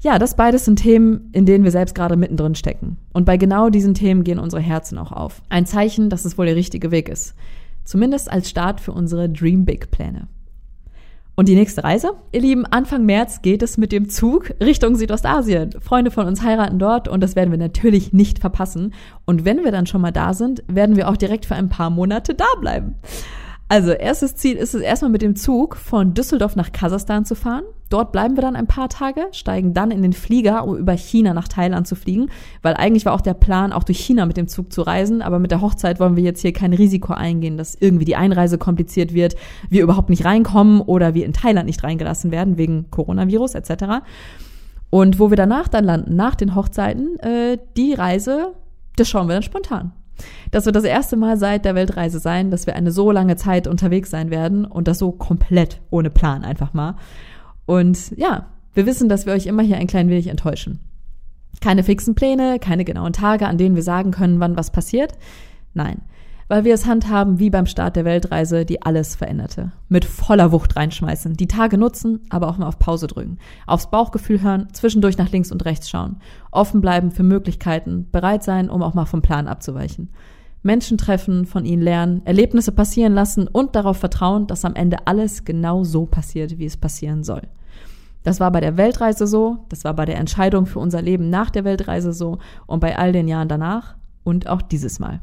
Ja, 0.07 0.21
das 0.21 0.37
beides 0.37 0.64
sind 0.64 0.77
Themen, 0.77 1.31
in 1.33 1.47
denen 1.47 1.64
wir 1.64 1.73
selbst 1.73 1.97
gerade 1.97 2.14
mittendrin 2.14 2.55
stecken. 2.55 2.97
Und 3.12 3.25
bei 3.25 3.37
genau 3.37 3.71
diesen 3.71 3.92
Themen 3.92 4.23
gehen 4.23 4.38
unsere 4.38 4.62
Herzen 4.62 4.99
auch 4.99 5.11
auf. 5.11 5.42
Ein 5.49 5.66
Zeichen, 5.66 6.11
dass 6.11 6.25
es 6.25 6.38
wohl 6.38 6.47
der 6.47 6.55
richtige 6.55 6.92
Weg 6.92 7.09
ist. 7.09 7.35
Zumindest 7.83 8.31
als 8.31 8.49
Start 8.49 8.81
für 8.81 8.92
unsere 8.92 9.29
Dream 9.29 9.64
Big 9.64 9.90
Pläne. 9.90 10.29
Und 11.35 11.49
die 11.49 11.57
nächste 11.57 11.83
Reise? 11.83 12.12
Ihr 12.31 12.40
Lieben, 12.40 12.66
Anfang 12.66 13.05
März 13.05 13.42
geht 13.42 13.64
es 13.64 13.79
mit 13.79 13.90
dem 13.90 14.09
Zug 14.09 14.53
Richtung 14.62 14.95
Südostasien. 14.95 15.73
Freunde 15.81 16.12
von 16.12 16.29
uns 16.29 16.40
heiraten 16.40 16.79
dort 16.79 17.09
und 17.09 17.21
das 17.21 17.35
werden 17.35 17.51
wir 17.51 17.59
natürlich 17.59 18.12
nicht 18.12 18.38
verpassen. 18.38 18.95
Und 19.25 19.45
wenn 19.45 19.64
wir 19.64 19.73
dann 19.73 19.87
schon 19.87 20.03
mal 20.03 20.12
da 20.12 20.35
sind, 20.35 20.62
werden 20.69 20.95
wir 20.95 21.09
auch 21.09 21.16
direkt 21.16 21.47
für 21.47 21.57
ein 21.57 21.69
paar 21.69 21.90
Monate 21.90 22.35
da 22.35 22.47
bleiben. 22.61 22.95
Also, 23.68 23.90
erstes 23.90 24.37
Ziel 24.37 24.57
ist 24.57 24.76
es 24.76 24.81
erstmal 24.81 25.11
mit 25.11 25.22
dem 25.22 25.35
Zug 25.35 25.76
von 25.76 26.14
Düsseldorf 26.14 26.55
nach 26.55 26.70
Kasachstan 26.70 27.24
zu 27.24 27.35
fahren. 27.35 27.64
Dort 27.88 28.12
bleiben 28.12 28.37
wir 28.37 28.42
dann 28.42 28.55
ein 28.55 28.68
paar 28.68 28.88
Tage, 28.88 29.26
steigen 29.33 29.74
dann 29.74 29.90
in 29.90 30.02
den 30.02 30.12
Flieger, 30.12 30.64
um 30.64 30.76
über 30.76 30.92
China 30.92 31.35
nach 31.35 31.48
Thailand 31.48 31.87
zu 31.87 31.96
fliegen, 31.96 32.31
weil 32.62 32.74
eigentlich 32.74 33.05
war 33.07 33.12
auch 33.12 33.20
der 33.20 33.35
Plan, 33.35 33.72
auch 33.72 33.83
durch 33.83 33.98
China 33.98 34.24
mit 34.24 34.37
dem 34.37 34.46
Zug 34.46 34.72
zu 34.72 34.83
reisen, 34.83 35.20
aber 35.20 35.40
mit 35.40 35.50
der 35.50 35.62
Hochzeit 35.62 35.98
wollen 35.98 36.14
wir 36.14 36.22
jetzt 36.22 36.42
hier 36.42 36.52
kein 36.52 36.72
Risiko 36.72 37.12
eingehen, 37.12 37.57
dass 37.57 37.74
irgendwie 37.74 38.05
die 38.05 38.14
Einreise 38.14 38.57
kompliziert 38.57 39.14
wird, 39.14 39.35
wir 39.68 39.83
überhaupt 39.83 40.11
nicht 40.11 40.24
reinkommen 40.24 40.81
oder 40.81 41.14
wir 41.14 41.26
in 41.26 41.33
Thailand 41.33 41.66
nicht 41.66 41.83
reingelassen 41.83 42.31
werden 42.31 42.59
wegen 42.59 42.90
Coronavirus 42.92 43.57
etc. 43.57 44.05
Und 44.90 45.18
wo 45.18 45.31
wir 45.31 45.37
danach 45.37 45.66
dann 45.66 45.85
landen, 45.85 46.14
nach 46.14 46.37
den 46.37 46.55
Hochzeiten, 46.55 47.18
äh, 47.18 47.59
die 47.76 47.94
Reise, 47.94 48.55
das 48.94 49.09
schauen 49.09 49.26
wir 49.29 49.35
dann 49.35 49.42
spontan. 49.42 49.92
Das 50.50 50.66
wird 50.66 50.76
das 50.76 50.85
erste 50.85 51.16
Mal 51.16 51.37
seit 51.37 51.64
der 51.64 51.74
Weltreise 51.74 52.18
sein, 52.18 52.50
dass 52.50 52.66
wir 52.66 52.76
eine 52.76 52.92
so 52.92 53.11
lange 53.11 53.37
Zeit 53.37 53.66
unterwegs 53.66 54.11
sein 54.11 54.31
werden 54.31 54.64
und 54.64 54.88
das 54.88 54.98
so 54.98 55.12
komplett 55.12 55.81
ohne 55.90 56.11
Plan 56.11 56.44
einfach 56.44 56.72
mal. 56.72 56.96
Und 57.66 58.16
ja, 58.16 58.46
wir 58.74 58.87
wissen, 58.87 59.09
dass 59.09 59.26
wir 59.26 59.33
euch 59.33 59.46
immer 59.46 59.62
hier 59.62 59.76
ein 59.76 59.87
klein 59.87 60.09
wenig 60.09 60.29
enttäuschen. 60.29 60.81
Keine 61.61 61.83
fixen 61.83 62.14
Pläne, 62.14 62.59
keine 62.59 62.85
genauen 62.85 63.12
Tage, 63.12 63.46
an 63.46 63.59
denen 63.59 63.76
wir 63.76 63.83
sagen 63.83 64.11
können, 64.11 64.40
wann 64.40 64.57
was 64.57 64.70
passiert. 64.70 65.12
Nein 65.74 66.02
weil 66.49 66.65
wir 66.65 66.75
es 66.75 66.87
handhaben 66.87 67.39
wie 67.39 67.51
beim 67.51 67.67
Start 67.67 67.97
der 67.97 68.05
Weltreise, 68.05 68.65
die 68.65 68.83
alles 68.83 69.17
veränderte. 69.17 69.73
Mit 69.89 70.05
voller 70.05 70.53
Wucht 70.53 70.77
reinschmeißen, 70.77 71.35
die 71.35 71.49
Tage 71.49 71.77
nutzen, 71.79 72.21
aber 72.31 72.49
auch 72.49 72.59
mal 72.59 72.69
auf 72.69 72.79
Pause 72.79 73.07
drücken, 73.07 73.39
aufs 73.67 73.91
Bauchgefühl 73.91 74.43
hören, 74.43 74.69
zwischendurch 74.73 75.19
nach 75.19 75.31
links 75.31 75.51
und 75.51 75.65
rechts 75.65 75.91
schauen, 75.91 76.17
offen 76.51 76.81
bleiben 76.81 77.11
für 77.11 77.25
Möglichkeiten, 77.25 78.09
bereit 78.13 78.45
sein, 78.45 78.71
um 78.71 78.83
auch 78.83 78.95
mal 78.95 79.07
vom 79.07 79.23
Plan 79.23 79.49
abzuweichen. 79.49 80.11
Menschen 80.63 80.99
treffen, 80.99 81.47
von 81.47 81.65
ihnen 81.65 81.83
lernen, 81.83 82.23
Erlebnisse 82.25 82.73
passieren 82.73 83.15
lassen 83.15 83.47
und 83.47 83.77
darauf 83.77 83.99
vertrauen, 83.99 84.47
dass 84.47 84.65
am 84.65 84.75
Ende 84.75 85.07
alles 85.07 85.45
genau 85.45 85.85
so 85.85 86.07
passiert, 86.07 86.59
wie 86.59 86.67
es 86.67 86.77
passieren 86.77 87.23
soll. 87.23 87.43
Das 88.25 88.41
war 88.41 88.51
bei 88.51 88.61
der 88.61 88.77
Weltreise 88.77 89.29
so, 89.29 89.59
das 89.69 89.85
war 89.85 89.95
bei 89.95 90.05
der 90.05 90.19
Entscheidung 90.19 90.67
für 90.67 90.81
unser 90.81 91.01
Leben 91.01 91.31
nach 91.31 91.51
der 91.51 91.63
Weltreise 91.63 92.13
so 92.13 92.39
und 92.67 92.81
bei 92.81 92.99
all 92.99 93.13
den 93.13 93.29
Jahren 93.29 93.47
danach 93.47 93.95
und 94.25 94.49
auch 94.49 94.63
dieses 94.63 94.99
Mal. 94.99 95.21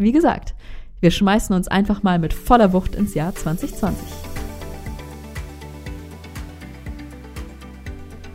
Wie 0.00 0.12
gesagt, 0.12 0.54
wir 1.00 1.10
schmeißen 1.10 1.54
uns 1.56 1.66
einfach 1.66 2.04
mal 2.04 2.20
mit 2.20 2.32
voller 2.32 2.72
Wucht 2.72 2.94
ins 2.94 3.14
Jahr 3.14 3.34
2020. 3.34 4.06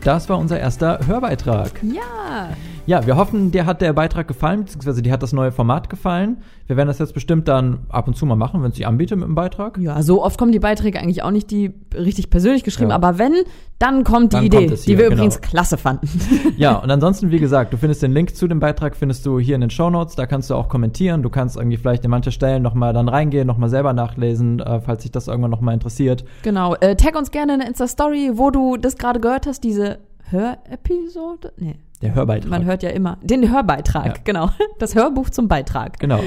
Das 0.02 0.28
war 0.28 0.36
unser 0.36 0.60
erster 0.60 1.06
Hörbeitrag. 1.06 1.70
Ja. 1.82 2.50
Ja, 2.86 3.06
wir 3.06 3.16
hoffen, 3.16 3.50
dir 3.50 3.64
hat 3.64 3.80
der 3.80 3.94
Beitrag 3.94 4.28
gefallen, 4.28 4.64
beziehungsweise 4.64 5.00
dir 5.00 5.10
hat 5.10 5.22
das 5.22 5.32
neue 5.32 5.52
Format 5.52 5.88
gefallen. 5.88 6.38
Wir 6.66 6.76
werden 6.76 6.88
das 6.88 6.98
jetzt 6.98 7.14
bestimmt 7.14 7.48
dann 7.48 7.86
ab 7.88 8.06
und 8.08 8.14
zu 8.14 8.26
mal 8.26 8.36
machen, 8.36 8.62
wenn 8.62 8.70
es 8.70 8.76
sich 8.76 8.86
anbietet 8.86 9.18
mit 9.18 9.26
dem 9.26 9.34
Beitrag. 9.34 9.78
Ja, 9.78 10.02
so 10.02 10.22
oft 10.22 10.38
kommen 10.38 10.52
die 10.52 10.58
Beiträge 10.58 11.00
eigentlich 11.00 11.22
auch 11.22 11.30
nicht, 11.30 11.50
die 11.50 11.72
richtig 11.94 12.28
persönlich 12.28 12.62
geschrieben, 12.62 12.90
ja. 12.90 12.96
aber 12.96 13.18
wenn, 13.18 13.32
dann 13.78 14.04
kommt 14.04 14.34
die 14.34 14.36
dann 14.36 14.44
Idee, 14.44 14.66
kommt 14.66 14.86
die 14.86 14.98
wir 14.98 15.04
genau. 15.04 15.14
übrigens 15.14 15.40
klasse 15.40 15.78
fanden. 15.78 16.08
Ja, 16.56 16.76
und 16.76 16.90
ansonsten, 16.90 17.30
wie 17.30 17.38
gesagt, 17.38 17.72
du 17.72 17.78
findest 17.78 18.02
den 18.02 18.12
Link 18.12 18.36
zu 18.36 18.46
dem 18.46 18.60
Beitrag, 18.60 18.96
findest 18.96 19.24
du 19.24 19.38
hier 19.38 19.54
in 19.54 19.62
den 19.62 19.70
Show 19.70 19.88
Notes, 19.88 20.14
da 20.14 20.26
kannst 20.26 20.50
du 20.50 20.54
auch 20.54 20.68
kommentieren, 20.68 21.22
du 21.22 21.30
kannst 21.30 21.56
irgendwie 21.56 21.78
vielleicht 21.78 22.04
in 22.04 22.10
manche 22.10 22.32
Stellen 22.32 22.62
nochmal 22.62 22.92
dann 22.92 23.08
reingehen, 23.08 23.46
nochmal 23.46 23.70
selber 23.70 23.94
nachlesen, 23.94 24.60
äh, 24.60 24.80
falls 24.80 25.02
sich 25.02 25.10
das 25.10 25.26
irgendwann 25.26 25.50
nochmal 25.50 25.74
interessiert. 25.74 26.24
Genau, 26.42 26.74
äh, 26.76 26.96
tag 26.96 27.16
uns 27.16 27.30
gerne 27.30 27.54
in 27.54 27.60
Insta-Story, 27.60 28.32
wo 28.34 28.50
du 28.50 28.76
das 28.76 28.98
gerade 28.98 29.20
gehört 29.20 29.46
hast, 29.46 29.64
diese 29.64 29.98
Hörepisode? 30.30 31.52
Nee. 31.56 31.76
Der 32.02 32.14
Hörbeitrag. 32.14 32.50
Man 32.50 32.64
hört 32.64 32.82
ja 32.82 32.90
immer 32.90 33.18
den 33.22 33.50
Hörbeitrag, 33.50 34.06
ja. 34.06 34.14
genau. 34.24 34.50
Das 34.78 34.94
Hörbuch 34.94 35.30
zum 35.30 35.48
Beitrag. 35.48 35.98
Genau. 35.98 36.20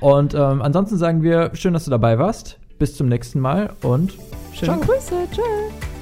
Und 0.00 0.34
ähm, 0.34 0.62
ansonsten 0.62 0.96
sagen 0.96 1.22
wir, 1.22 1.50
schön, 1.54 1.72
dass 1.72 1.84
du 1.84 1.90
dabei 1.90 2.18
warst. 2.18 2.58
Bis 2.78 2.96
zum 2.96 3.08
nächsten 3.08 3.40
Mal 3.40 3.74
und 3.82 4.12
schöne 4.52 4.72
ciao. 4.72 4.80
Grüße. 4.80 5.14
Tschüss. 5.32 5.97